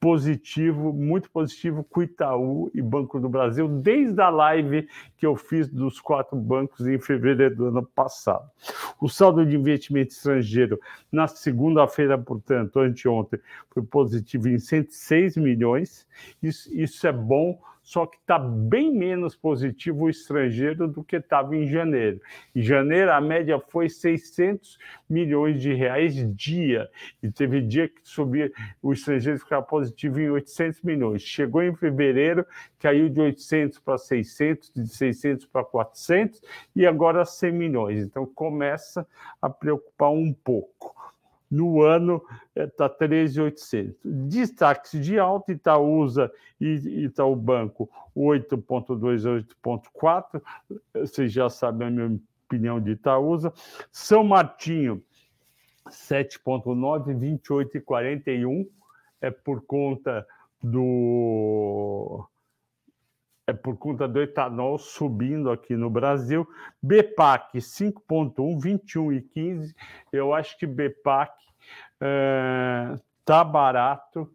positivo, 0.04 0.92
muito 0.92 1.32
positivo 1.32 1.82
com 1.82 2.04
Itaú 2.04 2.70
e 2.76 2.82
Banco 2.82 3.22
do 3.22 3.30
Brasil, 3.30 3.70
desde 3.70 4.20
a 4.20 4.28
live 4.30 4.86
que 5.18 5.26
eu 5.26 5.34
fiz 5.34 5.70
dos 5.70 6.02
quatro 6.02 6.36
bancos 6.36 6.86
em 6.86 7.00
fevereiro 7.00 7.56
do 7.56 7.66
ano 7.68 7.84
passado. 7.96 8.46
O 9.00 9.08
saldo 9.08 9.46
de 9.46 9.56
investimento 9.56 10.12
estrangeiro 10.12 10.78
na 11.10 11.26
segunda-feira, 11.26 12.18
portanto, 12.18 12.82
anteontem, 12.82 13.40
foi 13.70 13.82
positivo 13.82 14.50
em 14.50 14.60
106 14.60 15.38
milhões. 15.38 16.06
Isso, 16.42 16.70
isso 16.78 17.08
é 17.08 17.14
bom 17.14 17.58
só 17.84 18.06
que 18.06 18.18
está 18.18 18.40
bem 18.40 18.92
menos 18.92 19.36
positivo 19.36 20.06
o 20.06 20.10
estrangeiro 20.10 20.88
do 20.88 21.04
que 21.04 21.18
estava 21.18 21.56
em 21.56 21.68
janeiro. 21.68 22.22
Em 22.56 22.62
janeiro, 22.62 23.12
a 23.12 23.20
média 23.20 23.60
foi 23.60 23.90
600 23.90 24.80
milhões 25.10 25.62
de 25.62 25.74
reais 25.74 26.16
dia, 26.36 26.90
e 27.22 27.30
teve 27.30 27.62
dia 27.62 27.90
que 27.90 28.00
subia, 28.04 28.50
o 28.82 28.94
estrangeiro 28.94 29.38
ficava 29.38 29.62
positivo 29.62 30.22
em 30.22 30.30
800 30.30 30.82
milhões. 30.82 31.22
Chegou 31.22 31.62
em 31.62 31.76
fevereiro, 31.76 32.46
caiu 32.80 33.10
de 33.10 33.20
800 33.20 33.80
para 33.80 33.98
600, 33.98 34.72
de 34.74 34.88
600 34.88 35.46
para 35.46 35.66
400, 35.66 36.42
e 36.74 36.88
agora 36.88 37.26
100 37.26 37.52
milhões. 37.52 38.00
Então, 38.00 38.26
começa 38.26 39.06
a 39.42 39.50
preocupar 39.50 40.12
um 40.12 40.34
pouco 40.34 41.13
no 41.54 41.84
ano 41.84 42.20
está 42.56 42.90
13,800. 42.90 43.96
Destaques 44.04 45.06
de 45.06 45.20
alta, 45.20 45.52
Itaúsa 45.52 46.32
e 46.60 47.04
Itaú 47.06 47.36
Banco 47.36 47.88
8,2 48.18 49.46
8,4. 49.64 50.42
Vocês 50.96 51.32
já 51.32 51.50
sabem 51.50 51.88
a 51.88 51.92
minha 51.92 52.20
opinião 52.48 52.82
de 52.82 52.92
Itaúsa. 52.92 53.54
São 53.92 54.24
Martinho 54.24 55.04
7,9, 55.88 57.16
28,41. 57.46 58.68
É 59.22 59.30
por 59.30 59.62
conta 59.62 60.26
do 60.62 62.28
é 63.46 63.52
por 63.52 63.78
conta 63.78 64.08
do 64.08 64.22
etanol 64.22 64.78
subindo 64.78 65.52
aqui 65.52 65.76
no 65.76 65.90
Brasil. 65.90 66.48
BPAC 66.82 67.58
5,1, 67.58 68.60
21 68.60 69.14
e 69.14 69.22
15. 69.22 69.76
Eu 70.12 70.34
acho 70.34 70.58
que 70.58 70.66
BPAC 70.66 71.43
é, 72.04 73.44
barato 73.46 74.30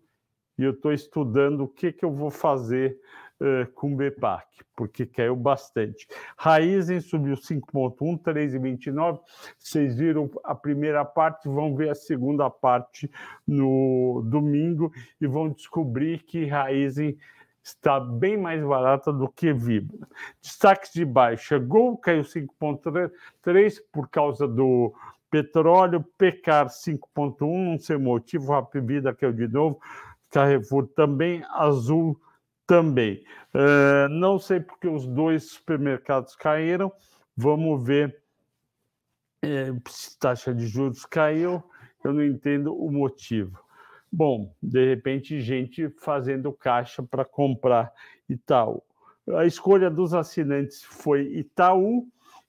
e 0.58 0.64
eu 0.64 0.70
estou 0.72 0.92
estudando 0.92 1.64
o 1.64 1.68
que, 1.68 1.92
que 1.92 2.04
eu 2.04 2.10
vou 2.10 2.30
fazer 2.30 2.98
é, 3.40 3.66
com 3.66 3.94
BPAC, 3.94 4.46
porque 4.74 5.06
caiu 5.06 5.36
bastante. 5.36 6.08
Raizen 6.36 7.00
subiu 7.00 7.36
5,1, 7.36 8.20
3,29. 8.20 9.20
Vocês 9.56 9.96
viram 9.96 10.28
a 10.42 10.54
primeira 10.54 11.04
parte, 11.04 11.48
vão 11.48 11.76
ver 11.76 11.90
a 11.90 11.94
segunda 11.94 12.50
parte 12.50 13.08
no 13.46 14.22
domingo 14.26 14.92
e 15.20 15.26
vão 15.26 15.50
descobrir 15.50 16.24
que 16.24 16.46
Raizen 16.46 17.16
está 17.62 18.00
bem 18.00 18.36
mais 18.36 18.64
barata 18.64 19.12
do 19.12 19.28
que 19.28 19.52
Vibra. 19.52 20.08
Destaques 20.42 20.92
de 20.92 21.04
baixa: 21.04 21.58
Gol 21.58 21.96
caiu 21.98 22.22
5,3 22.22 23.76
por 23.92 24.08
causa 24.08 24.48
do 24.48 24.92
Petróleo, 25.30 26.04
Pecar 26.16 26.68
5,1, 26.68 27.72
não 27.72 27.78
sei 27.78 27.96
o 27.96 28.00
motivo, 28.00 28.52
Rapvida 28.52 29.14
caiu 29.14 29.32
de 29.32 29.48
novo, 29.48 29.80
Carrefour 30.30 30.86
também, 30.88 31.42
Azul 31.50 32.20
também. 32.66 33.24
Uh, 33.54 34.08
não 34.08 34.38
sei 34.38 34.60
porque 34.60 34.88
os 34.88 35.06
dois 35.06 35.50
supermercados 35.50 36.36
caíram, 36.36 36.92
vamos 37.36 37.84
ver 37.84 38.20
é, 39.42 39.72
se 39.88 40.18
taxa 40.18 40.54
de 40.54 40.66
juros 40.66 41.04
caiu, 41.04 41.62
eu 42.04 42.12
não 42.12 42.24
entendo 42.24 42.74
o 42.74 42.90
motivo. 42.90 43.58
Bom, 44.10 44.54
de 44.62 44.88
repente, 44.88 45.40
gente 45.40 45.88
fazendo 46.00 46.52
caixa 46.52 47.02
para 47.02 47.24
comprar 47.24 47.92
Itaú. 48.28 48.82
A 49.36 49.44
escolha 49.44 49.90
dos 49.90 50.14
assinantes 50.14 50.82
foi 50.82 51.22
Itaú, 51.34 52.08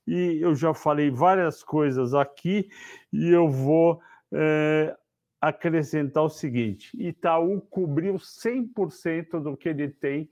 e 0.10 0.42
eu 0.42 0.56
já 0.56 0.74
falei 0.74 1.12
várias 1.12 1.64
coisas 1.64 2.16
aqui 2.16 2.68
e 3.14 3.30
eu 3.30 3.48
vou 3.48 4.02
é, 4.34 4.98
acrescentar 5.40 6.24
o 6.24 6.30
seguinte: 6.30 6.90
Itaú 7.00 7.62
cobriu 7.70 8.16
100% 8.16 9.40
do 9.40 9.56
que 9.56 9.70
ele 9.70 9.90
tem 9.90 10.28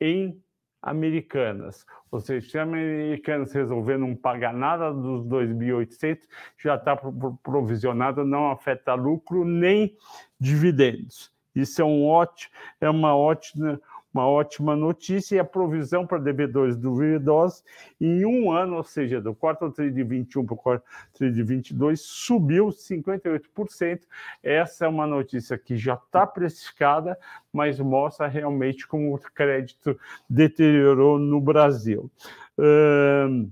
em 0.00 0.42
Americanas. 0.82 1.86
Ou 2.10 2.20
seja, 2.20 2.48
se 2.48 2.58
Americanas 2.58 3.52
resolver 3.52 3.98
não 3.98 4.16
pagar 4.16 4.52
nada 4.52 4.92
dos 4.92 5.24
2.800, 5.26 6.26
já 6.58 6.74
está 6.74 6.96
provisionado, 6.96 8.24
não 8.24 8.50
afeta 8.50 8.94
lucro 8.94 9.44
nem 9.44 9.96
dividendos. 10.40 11.32
Isso 11.54 11.82
é, 11.82 11.84
um 11.84 12.04
ótimo, 12.04 12.52
é 12.80 12.90
uma 12.90 13.14
ótima 13.14 13.80
uma 14.12 14.26
ótima 14.26 14.74
notícia 14.74 15.36
e 15.36 15.38
a 15.38 15.44
provisão 15.44 16.06
para 16.06 16.18
devedores 16.18 16.76
duvidosos 16.76 17.62
em 18.00 18.24
um 18.24 18.50
ano, 18.50 18.76
ou 18.76 18.82
seja, 18.82 19.20
do 19.20 19.34
quarto 19.34 19.70
tri 19.70 19.90
de 19.90 20.02
21 20.02 20.44
para 20.44 20.54
o 20.54 20.56
quarto 20.56 20.84
tri 21.14 21.32
de 21.32 21.42
22, 21.42 22.00
subiu 22.00 22.68
58%. 22.68 24.00
Essa 24.42 24.86
é 24.86 24.88
uma 24.88 25.06
notícia 25.06 25.56
que 25.56 25.76
já 25.76 25.94
está 25.94 26.26
precificada, 26.26 27.18
mas 27.52 27.78
mostra 27.78 28.26
realmente 28.26 28.86
como 28.86 29.14
o 29.14 29.18
crédito 29.18 29.98
deteriorou 30.28 31.18
no 31.18 31.40
Brasil. 31.40 32.10
Um, 32.58 33.50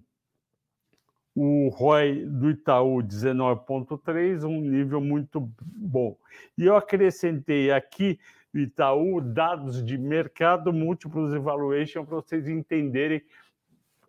o 1.40 1.68
ROI 1.68 2.24
do 2.26 2.50
Itaú 2.50 3.00
19,3, 3.00 4.42
um 4.42 4.60
nível 4.60 5.00
muito 5.00 5.48
bom. 5.60 6.16
E 6.56 6.64
eu 6.64 6.76
acrescentei 6.76 7.70
aqui 7.70 8.18
Itaú, 8.54 9.20
dados 9.20 9.84
de 9.84 9.98
mercado, 9.98 10.72
múltiplos 10.72 11.34
evaluation, 11.34 12.04
para 12.04 12.16
vocês 12.16 12.48
entenderem 12.48 13.22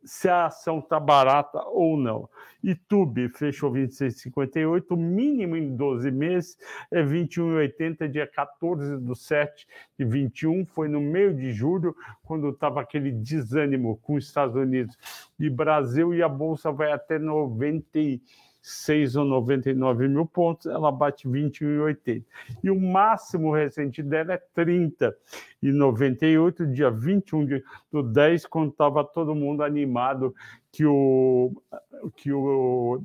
se 0.03 0.29
a 0.29 0.45
ação 0.45 0.79
está 0.79 0.99
barata 0.99 1.61
ou 1.67 1.97
não. 1.97 2.29
YouTube 2.63 3.29
fechou 3.29 3.71
26,58, 3.71 4.85
o 4.91 4.97
mínimo 4.97 5.55
em 5.55 5.75
12 5.75 6.11
meses 6.11 6.57
é 6.91 7.03
21,80, 7.03 8.07
dia 8.09 8.27
14 8.27 8.97
do 8.97 9.15
7 9.15 9.67
de 9.97 10.05
21, 10.05 10.65
foi 10.65 10.87
no 10.87 11.01
meio 11.01 11.33
de 11.33 11.51
julho, 11.51 11.95
quando 12.23 12.49
estava 12.49 12.81
aquele 12.81 13.11
desânimo 13.11 13.97
com 13.97 14.15
os 14.15 14.25
Estados 14.25 14.55
Unidos 14.55 14.97
e 15.39 15.49
Brasil, 15.49 16.13
e 16.13 16.21
a 16.21 16.29
Bolsa 16.29 16.71
vai 16.71 16.91
até 16.91 17.17
90 17.19 17.99
6 18.61 19.15
ou 19.15 19.25
99 19.25 20.07
mil 20.07 20.25
pontos, 20.25 20.65
ela 20.65 20.91
bate 20.91 21.27
21,80. 21.27 22.23
E 22.63 22.69
o 22.69 22.79
máximo 22.79 23.53
recente 23.53 24.03
dela 24.03 24.33
é 24.33 24.41
30 24.53 25.15
e 25.61 25.71
98, 25.71 26.67
dia 26.67 26.91
21 26.91 27.45
de, 27.45 27.63
do 27.91 28.03
10, 28.03 28.45
quando 28.45 28.71
estava 28.71 29.03
todo 29.03 29.35
mundo 29.35 29.63
animado 29.63 30.33
que 30.71 30.85
o, 30.85 31.51
que 32.15 32.31
o 32.31 33.01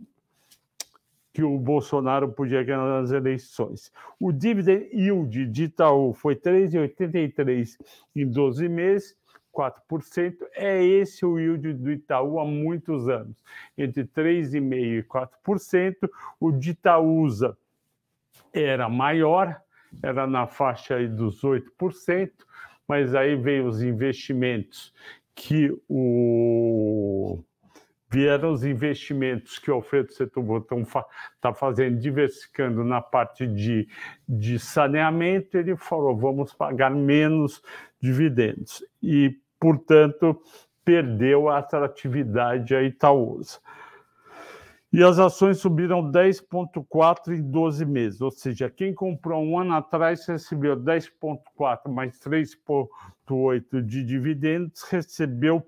que 1.34 1.42
o 1.42 1.58
Bolsonaro 1.58 2.30
podia 2.30 2.62
ganhar 2.62 2.86
nas 2.86 3.10
eleições. 3.10 3.92
O 4.20 4.30
dividend 4.30 4.88
yield 4.92 5.46
de 5.48 5.64
Itaú 5.64 6.14
foi 6.14 6.36
3,83 6.36 7.76
em 8.14 8.24
12 8.24 8.68
meses 8.68 9.16
4%. 9.54 10.34
É 10.52 10.82
esse 10.82 11.24
o 11.24 11.38
yield 11.38 11.72
do 11.74 11.92
Itaú 11.92 12.38
há 12.38 12.44
muitos 12.44 13.08
anos, 13.08 13.36
entre 13.76 14.04
3,5% 14.04 14.74
e 14.74 15.02
4%. 15.02 16.10
O 16.40 16.50
de 16.50 16.70
Itaúsa 16.70 17.56
era 18.52 18.88
maior, 18.88 19.60
era 20.02 20.26
na 20.26 20.46
faixa 20.46 20.96
aí 20.96 21.08
dos 21.08 21.42
8%, 21.42 22.30
mas 22.86 23.14
aí 23.14 23.36
veio 23.36 23.66
os 23.66 23.82
investimentos 23.82 24.92
que 25.34 25.76
o 25.88 27.42
vieram 28.14 28.52
os 28.52 28.64
investimentos 28.64 29.58
que 29.58 29.68
o 29.72 29.74
Alfredo 29.74 30.12
Setúbal 30.12 30.58
está 30.58 31.04
tá 31.40 31.52
fazendo, 31.52 31.98
diversificando 31.98 32.84
na 32.84 33.00
parte 33.00 33.44
de, 33.44 33.88
de 34.28 34.56
saneamento, 34.56 35.58
ele 35.58 35.74
falou, 35.74 36.16
vamos 36.16 36.54
pagar 36.54 36.90
menos 36.90 37.60
dividendos. 38.00 38.84
E 39.02 39.36
portanto, 39.64 40.38
perdeu 40.84 41.48
a 41.48 41.56
atratividade 41.56 42.76
a 42.76 42.82
Itaúsa. 42.82 43.58
E 44.92 45.02
as 45.02 45.18
ações 45.18 45.56
subiram 45.56 46.12
10,4 46.12 47.34
em 47.34 47.40
12 47.40 47.86
meses, 47.86 48.20
ou 48.20 48.30
seja, 48.30 48.68
quem 48.68 48.92
comprou 48.92 49.42
um 49.42 49.58
ano 49.58 49.72
atrás 49.72 50.26
recebeu 50.26 50.76
10,4 50.76 51.90
mais 51.90 52.20
3,8 52.20 53.80
de 53.80 54.04
dividendos, 54.04 54.82
recebeu 54.82 55.66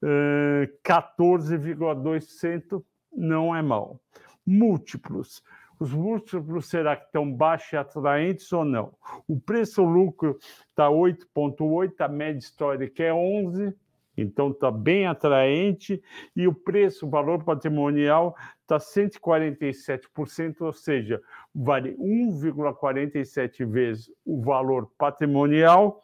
eh, 0.00 0.70
14,2%, 0.84 2.84
não 3.12 3.52
é 3.54 3.60
mal. 3.60 4.00
Múltiplos 4.46 5.42
os 5.78 5.92
múltiplos 5.92 6.68
será 6.68 6.96
que 6.96 7.06
estão 7.06 7.30
baixos 7.32 7.72
e 7.72 7.76
atraentes 7.76 8.52
ou 8.52 8.64
não? 8.64 8.92
O 9.26 9.38
preço-lucro 9.38 10.38
está 10.68 10.88
8,8, 10.88 11.92
a 12.00 12.08
média 12.08 12.38
histórica 12.38 13.02
é 13.02 13.12
11, 13.12 13.74
então 14.16 14.50
está 14.50 14.70
bem 14.70 15.06
atraente, 15.06 16.02
e 16.34 16.48
o 16.48 16.52
preço, 16.52 17.06
o 17.06 17.10
valor 17.10 17.44
patrimonial, 17.44 18.34
está 18.62 18.78
147%, 18.78 20.56
ou 20.60 20.72
seja, 20.72 21.22
vale 21.54 21.96
1,47 21.96 23.64
vezes 23.64 24.10
o 24.24 24.42
valor 24.42 24.90
patrimonial 24.98 26.02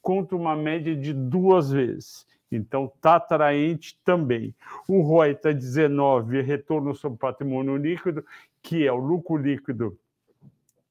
contra 0.00 0.36
uma 0.36 0.54
média 0.54 0.94
de 0.94 1.12
duas 1.12 1.72
vezes. 1.72 2.24
Então, 2.50 2.92
está 2.94 3.16
atraente 3.16 3.98
também. 4.04 4.54
O 4.88 5.00
ROI 5.00 5.32
está 5.32 5.52
19, 5.52 6.40
retorno 6.42 6.94
sobre 6.94 7.18
patrimônio 7.18 7.76
líquido, 7.76 8.24
que 8.62 8.86
é 8.86 8.92
o 8.92 8.96
lucro 8.96 9.36
líquido 9.36 9.98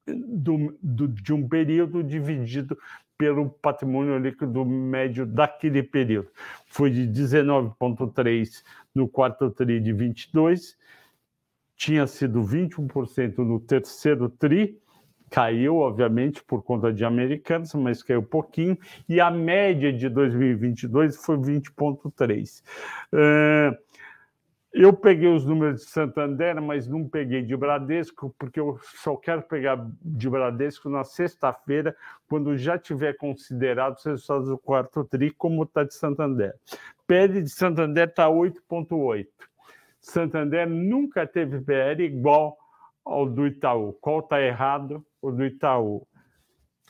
do, 0.06 0.76
do, 0.82 1.08
de 1.08 1.32
um 1.32 1.48
período 1.48 2.02
dividido 2.02 2.78
pelo 3.18 3.48
patrimônio 3.48 4.18
líquido 4.18 4.64
médio 4.64 5.26
daquele 5.26 5.82
período. 5.82 6.28
Foi 6.66 6.90
de 6.90 7.06
19,3 7.06 8.62
no 8.94 9.08
quarto 9.08 9.50
TRI 9.50 9.80
de 9.80 9.92
22, 9.92 10.76
tinha 11.76 12.06
sido 12.06 12.42
21% 12.42 13.38
no 13.38 13.60
terceiro 13.60 14.28
TRI, 14.28 14.78
caiu, 15.30 15.76
obviamente, 15.76 16.42
por 16.42 16.62
conta 16.62 16.92
de 16.92 17.04
americanos, 17.04 17.74
mas 17.74 18.02
caiu 18.02 18.22
pouquinho, 18.22 18.78
e 19.08 19.20
a 19.20 19.30
média 19.30 19.92
de 19.92 20.08
2022 20.08 21.16
foi 21.16 21.36
20,3%. 21.36 22.62
Uh, 23.12 23.86
eu 24.78 24.92
peguei 24.92 25.28
os 25.28 25.46
números 25.46 25.80
de 25.80 25.86
Santander, 25.86 26.60
mas 26.60 26.86
não 26.86 27.08
peguei 27.08 27.40
de 27.40 27.56
Bradesco, 27.56 28.34
porque 28.38 28.60
eu 28.60 28.78
só 29.02 29.16
quero 29.16 29.40
pegar 29.40 29.88
de 30.02 30.28
Bradesco 30.28 30.90
na 30.90 31.02
sexta-feira, 31.02 31.96
quando 32.28 32.54
já 32.58 32.78
tiver 32.78 33.14
considerado 33.16 33.96
os 33.96 34.04
resultados 34.04 34.48
do 34.48 34.58
quarto 34.58 35.02
TRI, 35.02 35.30
como 35.30 35.62
está 35.62 35.82
de 35.82 35.94
Santander. 35.94 36.54
PL 37.06 37.40
de 37.40 37.48
Santander 37.48 38.06
está 38.06 38.28
8,8. 38.28 39.26
Santander 39.98 40.68
nunca 40.68 41.26
teve 41.26 41.58
PL 41.60 42.04
igual 42.04 42.58
ao 43.06 43.24
do 43.24 43.46
Itaú. 43.46 43.92
Qual 44.00 44.18
está 44.18 44.42
errado? 44.42 45.06
O 45.22 45.30
do 45.30 45.46
Itaú. 45.46 46.06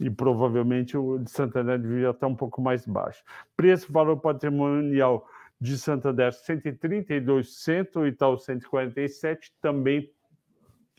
E 0.00 0.08
provavelmente 0.10 0.96
o 0.96 1.18
de 1.18 1.30
Santander 1.30 1.78
deveria 1.78 2.10
estar 2.10 2.26
um 2.26 2.34
pouco 2.34 2.60
mais 2.60 2.86
baixo. 2.86 3.22
Preço, 3.56 3.92
valor 3.92 4.16
patrimonial 4.16 5.28
de 5.60 5.78
Santander 5.78 6.32
132 6.32 7.54
centro, 7.62 8.06
Itaú 8.06 8.36
147, 8.36 9.52
também 9.60 10.10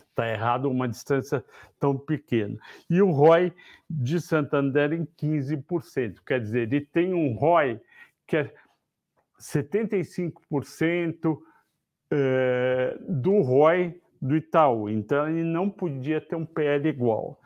está 0.10 0.28
errado 0.28 0.70
uma 0.70 0.88
distância 0.88 1.44
tão 1.80 1.96
pequena. 1.98 2.58
E 2.90 3.02
o 3.02 3.12
ROI 3.12 3.54
de 3.88 4.20
Santander 4.20 4.94
em 4.94 5.06
15%, 5.06 6.22
quer 6.26 6.40
dizer, 6.42 6.74
ele 6.74 6.82
tem 6.82 7.14
um 7.14 7.34
ROI 7.36 7.80
que 8.26 8.38
é 8.38 8.52
75% 9.40 11.38
eh, 12.12 12.98
do 13.08 13.42
ROI 13.42 14.02
do 14.22 14.36
Itaú, 14.36 14.90
então 14.90 15.30
ele 15.30 15.44
não 15.44 15.70
podia 15.70 16.20
ter 16.20 16.36
um 16.36 16.46
PL 16.46 16.88
igual. 16.90 17.40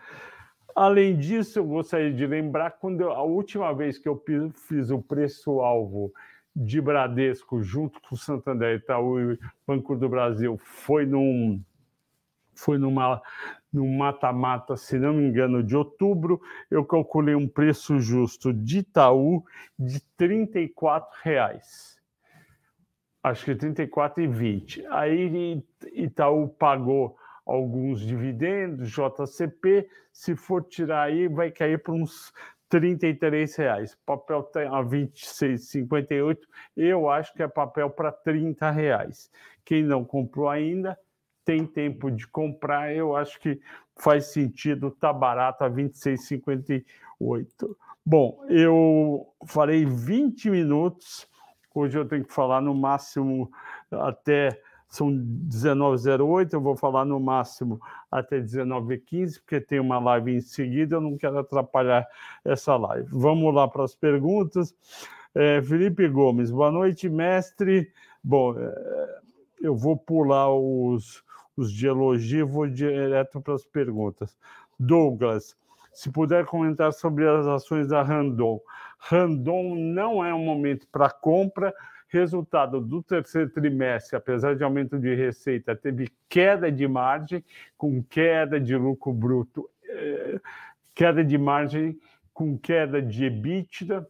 Além 0.75 1.17
disso, 1.17 1.59
eu 1.59 1.65
gostaria 1.65 2.13
de 2.13 2.25
lembrar 2.25 2.71
quando 2.71 3.01
eu, 3.01 3.11
a 3.11 3.23
última 3.23 3.73
vez 3.73 3.97
que 3.97 4.07
eu 4.07 4.21
fiz 4.67 4.89
o 4.89 5.01
preço-alvo 5.01 6.13
de 6.55 6.81
Bradesco 6.81 7.61
junto 7.61 8.01
com 8.01 8.15
o 8.15 8.17
Santander, 8.17 8.77
Itaú 8.77 9.33
e 9.33 9.39
Banco 9.65 9.95
do 9.95 10.09
Brasil 10.09 10.57
foi 10.57 11.05
num 11.05 11.61
foi 12.53 12.77
numa 12.77 13.21
num 13.71 13.97
mata-mata, 13.97 14.75
se 14.75 14.99
não 14.99 15.13
me 15.13 15.23
engano, 15.23 15.63
de 15.63 15.77
outubro, 15.77 16.41
eu 16.69 16.83
calculei 16.83 17.33
um 17.33 17.47
preço 17.47 17.99
justo 17.99 18.51
de 18.51 18.79
Itaú 18.79 19.45
de 19.79 20.01
R$ 20.19 20.49
reais. 21.23 21.97
Acho 23.23 23.45
que 23.45 23.51
R$ 23.51 23.57
34,20. 23.57 24.85
Aí 24.89 25.63
Itaú 25.93 26.47
pagou 26.49 27.15
alguns 27.45 28.01
dividendos, 28.01 28.89
JCP, 28.89 29.87
se 30.11 30.35
for 30.35 30.63
tirar 30.63 31.03
aí, 31.03 31.27
vai 31.27 31.51
cair 31.51 31.81
para 31.81 31.93
uns 31.93 32.33
33 32.69 33.55
reais. 33.55 33.97
Papel 34.05 34.43
tem 34.43 34.67
a 34.67 34.81
26,58. 34.83 36.37
Eu 36.75 37.09
acho 37.09 37.33
que 37.33 37.43
é 37.43 37.47
papel 37.47 37.89
para 37.89 38.11
30 38.11 38.71
reais. 38.71 39.29
Quem 39.65 39.83
não 39.83 40.03
comprou 40.05 40.49
ainda 40.49 40.97
tem 41.43 41.65
tempo 41.65 42.09
de 42.11 42.27
comprar, 42.27 42.95
eu 42.95 43.15
acho 43.15 43.39
que 43.39 43.59
faz 43.97 44.27
sentido, 44.27 44.91
tá 44.91 45.11
barato 45.11 45.63
a 45.63 45.69
26,58. 45.69 46.85
Bom, 48.05 48.43
eu 48.49 49.27
falei 49.45 49.85
20 49.85 50.49
minutos, 50.49 51.27
hoje 51.79 51.97
eu 51.97 52.07
tenho 52.07 52.23
que 52.25 52.33
falar 52.33 52.61
no 52.61 52.73
máximo 52.73 53.51
até 53.91 54.59
são 54.91 55.09
19h08, 55.09 56.51
eu 56.51 56.59
vou 56.59 56.75
falar 56.75 57.05
no 57.05 57.17
máximo 57.17 57.79
até 58.11 58.41
19h15, 58.41 59.39
porque 59.39 59.61
tem 59.61 59.79
uma 59.79 59.97
live 59.99 60.35
em 60.35 60.41
seguida, 60.41 60.97
eu 60.97 61.01
não 61.01 61.17
quero 61.17 61.39
atrapalhar 61.39 62.05
essa 62.43 62.75
live. 62.75 63.07
Vamos 63.09 63.55
lá 63.55 63.69
para 63.69 63.85
as 63.85 63.95
perguntas. 63.95 64.75
É, 65.33 65.61
Felipe 65.61 66.09
Gomes, 66.09 66.51
boa 66.51 66.69
noite, 66.69 67.07
mestre. 67.07 67.89
Bom, 68.21 68.53
é, 68.59 69.19
eu 69.61 69.77
vou 69.77 69.95
pular 69.95 70.53
os, 70.53 71.23
os 71.55 71.71
de 71.71 71.87
elogio, 71.87 72.45
vou 72.45 72.67
direto 72.67 73.39
para 73.39 73.53
as 73.53 73.63
perguntas. 73.63 74.35
Douglas, 74.77 75.55
se 75.93 76.11
puder 76.11 76.45
comentar 76.45 76.91
sobre 76.91 77.25
as 77.25 77.47
ações 77.47 77.87
da 77.87 78.03
Randon. 78.03 78.59
Randon 79.01 79.75
não 79.75 80.23
é 80.23 80.33
um 80.33 80.45
momento 80.45 80.87
para 80.91 81.09
compra, 81.09 81.73
Resultado 82.11 82.81
do 82.81 83.01
terceiro 83.01 83.49
trimestre, 83.49 84.17
apesar 84.17 84.53
de 84.53 84.65
aumento 84.65 84.99
de 84.99 85.15
receita, 85.15 85.73
teve 85.73 86.09
queda 86.27 86.69
de 86.69 86.85
margem, 86.85 87.41
com 87.77 88.03
queda 88.03 88.59
de 88.59 88.75
lucro 88.75 89.13
bruto, 89.13 89.69
eh, 89.87 90.37
queda 90.93 91.23
de 91.23 91.37
margem 91.37 91.97
com 92.33 92.57
queda 92.57 93.01
de 93.01 93.23
EBITDA. 93.23 94.05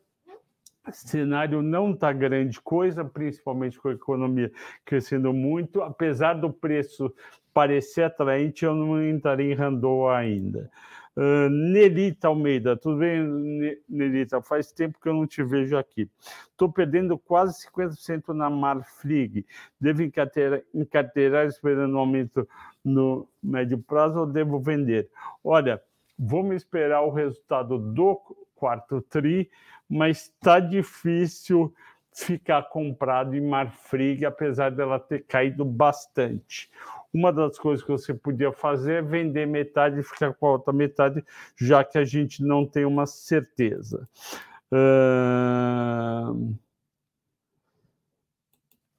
Cenário 0.91 1.62
não 1.62 1.91
está 1.91 2.12
grande 2.12 2.60
coisa, 2.60 3.06
principalmente 3.06 3.80
com 3.80 3.89
a 3.89 3.93
economia 3.93 4.51
crescendo 4.84 5.32
muito. 5.32 5.84
Apesar 5.84 6.34
do 6.34 6.51
preço 6.51 7.13
parecer 7.54 8.06
atraente, 8.06 8.65
eu 8.65 8.73
não 8.73 9.08
entraria 9.08 9.54
em 9.54 9.56
Randon 9.56 10.10
ainda. 10.10 10.71
Uh, 11.15 11.50
Nelita 11.50 12.30
Almeida, 12.30 12.78
tudo 12.78 13.00
bem, 13.00 13.78
Nelita? 13.88 14.41
Faz 14.41 14.71
tempo 14.71 14.97
que 15.00 15.10
eu 15.10 15.13
não 15.13 15.28
te 15.28 15.43
vejo 15.43 15.78
aqui. 15.78 16.10
Estou 16.50 16.71
perdendo 16.71 17.17
quase 17.17 17.67
50% 17.67 18.30
na 18.30 18.50
Marfrig. 18.50 19.45
Devo 19.80 20.02
encarteirar 20.04 21.47
esperando 21.47 21.95
um 21.95 22.00
aumento 22.00 22.47
no 22.84 23.28
médio 23.43 23.78
prazo 23.78 24.19
ou 24.19 24.26
devo 24.26 24.60
vender? 24.60 25.10
Olha, 25.43 25.82
vamos 26.17 26.56
esperar 26.56 27.02
o 27.02 27.12
resultado 27.12 27.78
do 27.78 28.15
quarto 28.56 29.02
TRI, 29.02 29.50
mas 29.89 30.32
está 30.39 30.60
difícil 30.60 31.74
ficar 32.13 32.63
comprado 32.63 33.36
em 33.36 33.41
Marfrig, 33.41 34.26
apesar 34.26 34.69
dela 34.71 35.00
ter 35.00 35.26
caído 35.26 35.65
bastante. 35.65 36.69
Uma 37.13 37.32
das 37.32 37.60
coisas 37.60 37.84
que 37.86 37.91
você 37.91 38.13
podia 38.13 38.52
fazer 38.52 38.93
é 38.95 39.02
vender 39.02 39.45
metade 39.45 40.00
e 40.00 40.04
ficar 40.04 40.34
com 40.34 40.47
a 40.47 40.52
outra 40.54 40.71
metade, 40.71 41.24
já 41.58 41.84
que 41.84 41.97
a 41.97 42.06
gente 42.06 42.43
não 42.43 42.65
tem 42.65 42.86
uma 42.86 43.06
certeza. 43.06 44.08
Uh... 44.71 46.56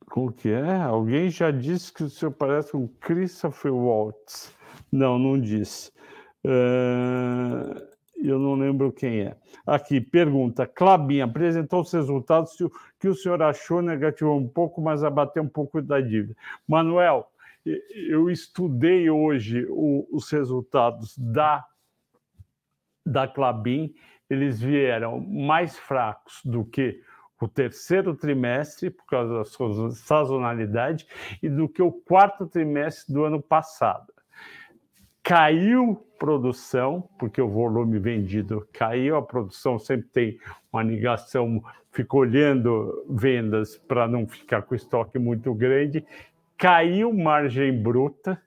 Como 0.07 0.31
que 0.31 0.51
é? 0.51 0.77
Alguém 0.77 1.31
já 1.31 1.51
disse 1.51 1.91
que 1.91 2.05
o 2.05 2.11
senhor 2.11 2.33
parece 2.33 2.77
um 2.77 2.87
Christopher 3.01 3.75
Waltz. 3.75 4.55
Não, 4.91 5.19
não 5.19 5.41
disse. 5.41 5.91
Uh 6.45 7.93
eu 8.29 8.39
não 8.39 8.55
lembro 8.55 8.93
quem 8.93 9.23
é. 9.23 9.37
Aqui, 9.67 10.01
pergunta: 10.01 10.67
Clabin 10.67 11.21
apresentou 11.21 11.81
os 11.81 11.93
resultados 11.93 12.57
que 12.99 13.09
o 13.09 13.15
senhor 13.15 13.43
achou 13.43 13.83
negativou 13.83 14.39
um 14.39 14.47
pouco, 14.47 14.81
mas 14.81 15.03
abateu 15.03 15.43
um 15.43 15.49
pouco 15.49 15.83
da 15.83 16.01
dívida. 16.01 16.37
Manuel, 16.67 17.29
eu 17.65 18.31
estudei 18.31 19.09
hoje 19.09 19.67
o, 19.69 20.07
os 20.11 20.31
resultados 20.31 21.17
da, 21.17 21.65
da 23.05 23.29
Clabin, 23.29 23.95
eles 24.29 24.61
vieram 24.61 25.21
mais 25.21 25.79
fracos 25.79 26.41
do 26.45 26.65
que 26.65 27.01
o 27.41 27.49
terceiro 27.49 28.15
trimestre, 28.15 28.89
por 28.89 29.05
causa 29.07 29.39
da 29.39 29.45
sua 29.45 29.91
sazonalidade, 29.91 31.07
e 31.43 31.49
do 31.49 31.69
que 31.69 31.83
o 31.83 31.91
quarto 31.91 32.47
trimestre 32.47 33.13
do 33.13 33.25
ano 33.25 33.43
passado. 33.43 34.13
Caiu 35.23 36.07
produção, 36.19 37.09
porque 37.19 37.43
o 37.43 37.49
volume 37.49 37.99
vendido 37.99 38.67
caiu, 38.73 39.17
a 39.17 39.23
produção 39.23 39.77
sempre 39.77 40.09
tem 40.09 40.39
uma 40.73 40.83
ligação, 40.83 41.63
fica 41.91 42.17
olhando 42.17 43.05
vendas 43.11 43.77
para 43.77 44.07
não 44.07 44.27
ficar 44.27 44.63
com 44.63 44.75
estoque 44.75 45.19
muito 45.19 45.53
grande, 45.53 46.05
caiu 46.57 47.13
margem 47.13 47.83
bruta, 47.83 48.41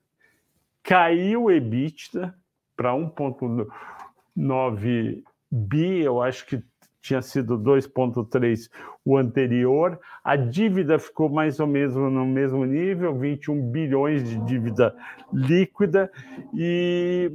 caiu 0.83 1.51
EBITDA 1.51 2.33
para 2.75 2.93
1,9 2.93 5.23
bi, 5.51 6.01
eu 6.01 6.21
acho 6.21 6.45
que 6.45 6.63
tinha 7.01 7.21
sido 7.21 7.59
2,3 7.59 8.69
o 9.05 9.15
anterior. 9.15 9.99
A 10.23 10.35
dívida 10.35 10.97
ficou 10.97 11.29
mais 11.29 11.59
ou 11.59 11.67
menos 11.67 11.95
no 11.95 12.25
mesmo 12.25 12.65
nível, 12.65 13.17
21 13.17 13.71
bilhões 13.71 14.27
de 14.27 14.37
dívida 14.45 14.95
líquida, 15.31 16.11
e 16.53 17.31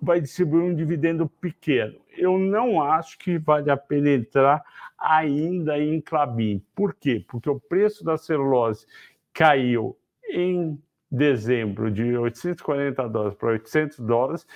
vai 0.00 0.20
distribuir 0.20 0.62
um 0.62 0.74
dividendo 0.74 1.28
pequeno. 1.28 1.98
Eu 2.16 2.38
não 2.38 2.80
acho 2.80 3.18
que 3.18 3.38
vale 3.38 3.70
a 3.70 3.76
pena 3.76 4.10
entrar 4.10 4.62
ainda 4.96 5.78
em 5.78 6.00
Clabin. 6.00 6.62
Por 6.74 6.94
quê? 6.94 7.24
Porque 7.28 7.50
o 7.50 7.60
preço 7.60 8.04
da 8.04 8.16
celulose 8.16 8.86
caiu 9.38 9.96
em 10.28 10.76
dezembro 11.08 11.92
de 11.92 12.18
840 12.18 13.08
dólares 13.08 13.38
para 13.38 13.50
800 13.50 14.00
dólares 14.00 14.46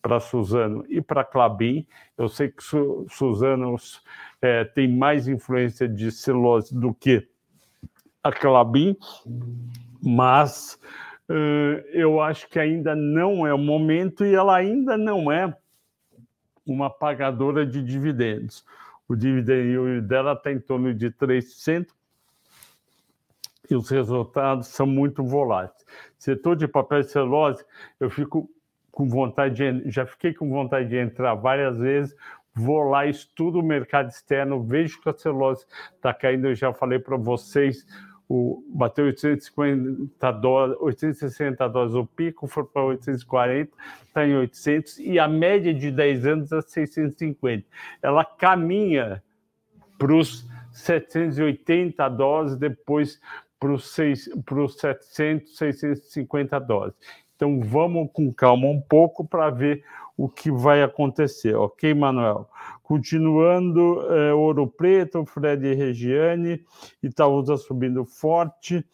para 0.00 0.20
Suzano 0.20 0.84
e 0.88 1.02
para 1.02 1.24
Clabin. 1.24 1.84
Eu 2.16 2.28
sei 2.28 2.48
que 2.48 2.62
Su 2.62 3.04
Suzano 3.10 3.74
é, 4.40 4.62
tem 4.62 4.86
mais 4.86 5.26
influência 5.26 5.88
de 5.88 6.12
celulose 6.12 6.72
do 6.72 6.94
que 6.94 7.28
a 8.22 8.30
Clabin, 8.30 8.96
mas 10.00 10.78
uh, 11.28 11.84
eu 11.92 12.20
acho 12.20 12.48
que 12.48 12.60
ainda 12.60 12.94
não 12.94 13.44
é 13.44 13.52
o 13.52 13.58
momento 13.58 14.24
e 14.24 14.32
ela 14.32 14.56
ainda 14.56 14.96
não 14.96 15.32
é 15.32 15.52
uma 16.64 16.88
pagadora 16.88 17.66
de 17.66 17.82
dividendos. 17.82 18.64
O 19.08 19.16
dividendo 19.16 20.00
dela 20.00 20.34
está 20.34 20.52
em 20.52 20.60
torno 20.60 20.94
de 20.94 21.10
3%, 21.10 21.88
e 23.72 23.74
os 23.74 23.88
resultados 23.88 24.68
são 24.68 24.86
muito 24.86 25.24
voláteis. 25.24 25.84
Setor 26.18 26.56
de 26.56 26.68
papel 26.68 27.00
e 27.00 27.04
celulose, 27.04 27.64
eu 27.98 28.10
fico 28.10 28.48
com 28.90 29.08
vontade 29.08 29.54
de, 29.54 29.90
já 29.90 30.04
fiquei 30.04 30.34
com 30.34 30.48
vontade 30.50 30.90
de 30.90 30.96
entrar 30.98 31.34
várias 31.34 31.78
vezes, 31.78 32.14
vou 32.54 32.82
lá, 32.82 33.06
estudo 33.06 33.60
o 33.60 33.62
mercado 33.62 34.10
externo, 34.10 34.62
vejo 34.62 35.00
que 35.00 35.08
a 35.08 35.14
celulose 35.14 35.64
está 35.94 36.12
caindo, 36.12 36.48
eu 36.48 36.54
já 36.54 36.72
falei 36.74 36.98
para 36.98 37.16
vocês, 37.16 37.86
o, 38.28 38.62
bateu 38.68 39.06
850 39.06 40.30
dólares, 40.32 40.76
860 40.78 41.68
dólares 41.68 41.94
o 41.94 42.04
pico, 42.04 42.46
foi 42.46 42.64
para 42.64 42.84
840, 42.84 43.72
está 44.06 44.26
em 44.26 44.36
800, 44.36 44.98
e 44.98 45.18
a 45.18 45.26
média 45.26 45.72
de 45.72 45.90
10 45.90 46.26
anos 46.26 46.52
é 46.52 46.60
650. 46.60 47.66
Ela 48.02 48.22
caminha 48.22 49.22
para 49.96 50.14
os 50.14 50.46
780 50.72 52.08
dólares, 52.10 52.56
depois 52.56 53.18
para 53.62 54.60
os 54.64 54.74
700, 54.76 55.56
650 55.56 56.58
dólares. 56.58 56.94
Então 57.36 57.60
vamos 57.60 58.10
com 58.12 58.32
calma 58.32 58.66
um 58.66 58.80
pouco 58.80 59.24
para 59.24 59.50
ver 59.50 59.84
o 60.16 60.28
que 60.28 60.50
vai 60.50 60.82
acontecer, 60.82 61.54
ok, 61.54 61.94
Manuel? 61.94 62.48
Continuando, 62.82 64.04
é, 64.12 64.34
Ouro 64.34 64.66
Preto, 64.66 65.24
Fred 65.24 65.74
Regiane, 65.74 66.64
Itaúsa 67.02 67.56
subindo 67.56 68.04
forte. 68.04 68.84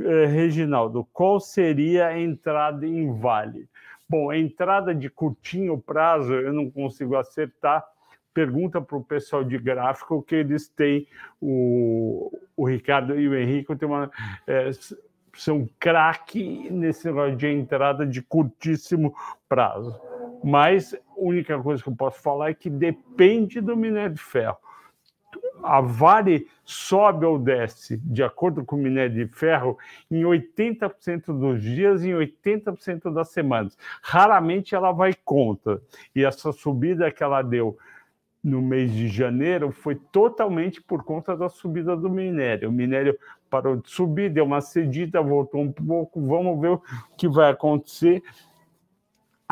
É, 0.00 0.26
Reginaldo, 0.26 1.06
qual 1.12 1.40
seria 1.40 2.06
a 2.06 2.18
entrada 2.18 2.86
em 2.86 3.12
Vale? 3.18 3.68
Bom, 4.08 4.30
a 4.30 4.38
entrada 4.38 4.94
de 4.94 5.08
curtinho 5.08 5.78
prazo 5.78 6.34
eu 6.34 6.52
não 6.52 6.70
consigo 6.70 7.16
acertar, 7.16 7.84
pergunta 8.32 8.80
para 8.80 8.96
o 8.96 9.04
pessoal 9.04 9.44
de 9.44 9.58
gráfico 9.58 10.22
que 10.22 10.34
eles 10.34 10.68
têm, 10.68 11.06
o, 11.40 12.32
o 12.56 12.66
Ricardo 12.66 13.18
e 13.18 13.28
o 13.28 13.34
Henrique 13.34 13.74
tem 13.76 13.88
uma, 13.88 14.10
é, 14.46 14.70
são 15.34 15.68
craque 15.78 16.68
nesse 16.70 17.06
negócio 17.06 17.36
de 17.36 17.46
entrada 17.48 18.06
de 18.06 18.22
curtíssimo 18.22 19.14
prazo. 19.48 19.98
Mas 20.42 20.94
a 20.94 20.98
única 21.16 21.58
coisa 21.60 21.82
que 21.82 21.88
eu 21.88 21.96
posso 21.96 22.20
falar 22.20 22.50
é 22.50 22.54
que 22.54 22.68
depende 22.68 23.60
do 23.60 23.76
minério 23.76 24.14
de 24.14 24.22
ferro. 24.22 24.56
A 25.62 25.80
Vale 25.80 26.48
sobe 26.64 27.24
ou 27.24 27.38
desce, 27.38 27.96
de 27.98 28.22
acordo 28.22 28.64
com 28.64 28.74
o 28.74 28.78
minério 28.78 29.14
de 29.14 29.32
ferro, 29.32 29.78
em 30.10 30.22
80% 30.22 31.26
dos 31.26 31.62
dias 31.62 32.02
e 32.02 32.10
em 32.10 32.14
80% 32.14 33.12
das 33.12 33.30
semanas. 33.30 33.78
Raramente 34.02 34.74
ela 34.74 34.90
vai 34.90 35.14
contra. 35.24 35.80
E 36.16 36.24
essa 36.24 36.50
subida 36.50 37.12
que 37.12 37.22
ela 37.22 37.42
deu 37.42 37.78
no 38.42 38.60
mês 38.60 38.92
de 38.92 39.08
janeiro 39.08 39.70
foi 39.70 39.94
totalmente 39.94 40.82
por 40.82 41.04
conta 41.04 41.36
da 41.36 41.48
subida 41.48 41.96
do 41.96 42.10
minério. 42.10 42.68
O 42.68 42.72
minério 42.72 43.16
parou 43.48 43.76
de 43.76 43.88
subir, 43.88 44.30
deu 44.30 44.44
uma 44.44 44.60
cedida, 44.60 45.22
voltou 45.22 45.60
um 45.60 45.70
pouco. 45.70 46.20
Vamos 46.26 46.60
ver 46.60 46.70
o 46.70 46.82
que 47.16 47.28
vai 47.28 47.50
acontecer 47.50 48.22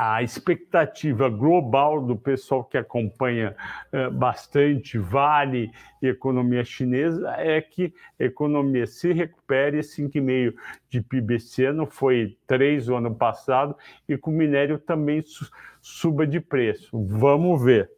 a 0.03 0.23
expectativa 0.23 1.29
global 1.29 2.01
do 2.01 2.17
pessoal 2.17 2.65
que 2.65 2.79
acompanha 2.79 3.55
eh, 3.93 4.09
bastante 4.09 4.97
Vale 4.97 5.71
e 6.01 6.07
economia 6.07 6.65
chinesa 6.65 7.35
é 7.37 7.61
que 7.61 7.93
a 8.19 8.25
economia 8.25 8.87
se 8.87 9.13
recupere 9.13 9.81
5,5% 9.81 10.55
de 10.89 11.03
PIB 11.03 11.35
esse 11.35 11.67
ano, 11.67 11.85
foi 11.85 12.35
3% 12.49 12.89
o 12.89 12.95
ano 12.95 13.15
passado, 13.15 13.77
e 14.09 14.17
que 14.17 14.29
o 14.31 14.33
minério 14.33 14.79
também 14.79 15.23
suba 15.83 16.27
de 16.27 16.41
preço. 16.41 16.89
Vamos 17.07 17.63
ver. 17.63 17.91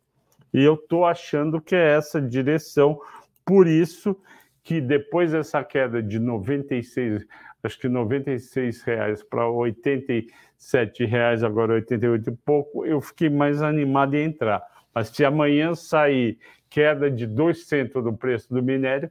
E 0.53 0.63
eu 0.63 0.75
estou 0.75 1.05
achando 1.05 1.61
que 1.61 1.75
é 1.75 1.97
essa 1.97 2.21
direção, 2.21 3.01
por 3.45 3.67
isso 3.67 4.17
que 4.63 4.81
depois 4.81 5.33
dessa 5.33 5.65
queda 5.65 6.03
de 6.03 6.19
96 6.19 7.27
acho 7.63 7.79
que 7.79 7.89
96 7.89 8.83
reais 8.83 9.23
para 9.23 9.49
87 9.49 11.05
reais, 11.05 11.45
agora 11.45 11.75
88 11.75 12.31
e 12.31 12.37
pouco, 12.45 12.85
eu 12.85 13.01
fiquei 13.01 13.31
mais 13.31 13.63
animado 13.63 14.15
em 14.15 14.25
entrar. 14.25 14.63
Mas 14.95 15.09
se 15.09 15.25
amanhã 15.25 15.75
sair 15.75 16.39
queda 16.69 17.11
de 17.11 17.27
2 17.27 17.67
centos 17.67 18.03
do 18.03 18.13
preço 18.13 18.53
do 18.53 18.63
minério, 18.63 19.11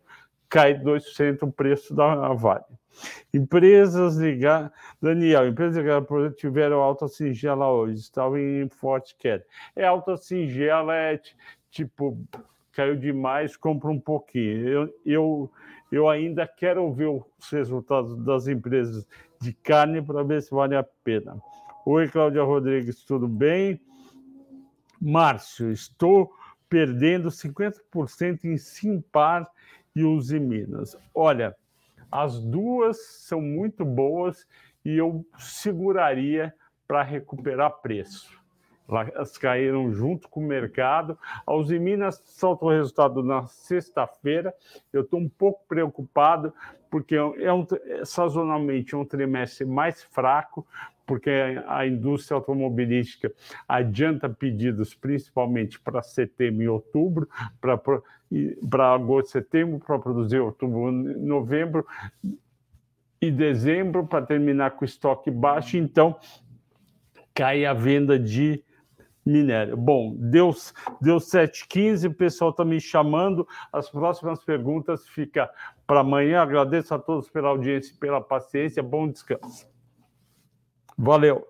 cai 0.51 0.73
2 0.73 1.15
centos 1.15 1.47
o 1.47 1.51
preço 1.51 1.95
da 1.95 2.33
Vale. 2.33 2.65
Empresas 3.33 4.17
ligadas, 4.17 4.69
Daniel, 5.01 5.47
empresas 5.47 5.77
ligadas 5.77 6.35
tiveram 6.35 6.81
alta 6.81 7.07
singela 7.07 7.71
hoje, 7.71 8.01
estavam 8.01 8.37
em 8.37 8.67
forte 8.67 9.15
queda. 9.17 9.45
É 9.73 9.85
alta 9.85 10.17
singela, 10.17 10.93
é 10.93 11.19
tipo, 11.71 12.21
caiu 12.73 12.97
demais, 12.97 13.55
compra 13.55 13.89
um 13.89 13.99
pouquinho. 13.99 14.67
Eu, 14.67 14.93
eu, 15.05 15.51
eu 15.89 16.09
ainda 16.09 16.45
quero 16.45 16.91
ver 16.91 17.07
os 17.07 17.49
resultados 17.49 18.17
das 18.25 18.49
empresas 18.49 19.07
de 19.39 19.53
carne 19.53 20.01
para 20.01 20.21
ver 20.21 20.41
se 20.41 20.51
vale 20.51 20.75
a 20.75 20.83
pena. 20.83 21.41
Oi, 21.85 22.09
Cláudia 22.09 22.43
Rodrigues, 22.43 23.05
tudo 23.05 23.25
bem? 23.25 23.79
Márcio, 24.99 25.71
estou 25.71 26.29
perdendo 26.69 27.29
50% 27.29 28.43
em 28.43 28.57
Simpar 28.57 29.49
e 29.95 30.03
Uzi 30.03 30.39
Minas. 30.39 30.97
Olha, 31.13 31.55
as 32.11 32.39
duas 32.39 32.97
são 32.97 33.41
muito 33.41 33.85
boas 33.85 34.47
e 34.83 34.97
eu 34.97 35.25
seguraria 35.37 36.53
para 36.87 37.03
recuperar 37.03 37.81
preço. 37.81 38.41
Elas 38.89 39.37
caíram 39.37 39.93
junto 39.93 40.27
com 40.27 40.41
o 40.41 40.45
mercado. 40.45 41.17
A 41.47 41.53
Uzi 41.53 41.79
Minas 41.79 42.21
solta 42.25 42.65
o 42.65 42.69
resultado 42.69 43.23
na 43.23 43.47
sexta-feira. 43.47 44.53
Eu 44.91 45.01
estou 45.01 45.19
um 45.19 45.29
pouco 45.29 45.63
preocupado, 45.67 46.53
porque 46.89 47.15
é 47.15 47.53
um, 47.53 47.65
sazonalmente 48.03 48.93
um 48.93 49.05
trimestre 49.05 49.65
mais 49.65 50.03
fraco, 50.03 50.67
porque 51.05 51.31
a 51.67 51.87
indústria 51.87 52.35
automobilística 52.35 53.31
adianta 53.67 54.29
pedidos 54.29 54.93
principalmente 54.93 55.79
para 55.79 56.01
setembro 56.01 56.61
e 56.61 56.67
outubro, 56.67 57.29
para 57.61 57.77
agosto, 58.73 59.31
setembro, 59.31 59.79
para 59.79 59.99
produzir 59.99 60.39
outubro, 60.39 60.91
novembro 60.91 61.85
e 63.21 63.29
dezembro, 63.29 64.05
para 64.05 64.25
terminar 64.25 64.71
com 64.71 64.85
estoque 64.85 65.29
baixo. 65.29 65.77
Então, 65.77 66.17
cai 67.33 67.65
a 67.65 67.73
venda 67.73 68.17
de 68.17 68.63
minério. 69.25 69.77
Bom, 69.77 70.15
deu, 70.17 70.51
deu 70.99 71.17
7h15, 71.17 72.09
o 72.09 72.13
pessoal 72.13 72.51
está 72.51 72.65
me 72.65 72.79
chamando. 72.79 73.47
As 73.71 73.89
próximas 73.89 74.43
perguntas 74.43 75.07
ficam 75.07 75.47
para 75.85 76.01
amanhã. 76.01 76.41
Agradeço 76.41 76.93
a 76.93 76.99
todos 76.99 77.29
pela 77.29 77.49
audiência 77.49 77.93
e 77.93 77.97
pela 77.97 78.21
paciência. 78.21 78.81
Bom 78.81 79.07
descanso. 79.07 79.67
Valeu. 80.97 81.47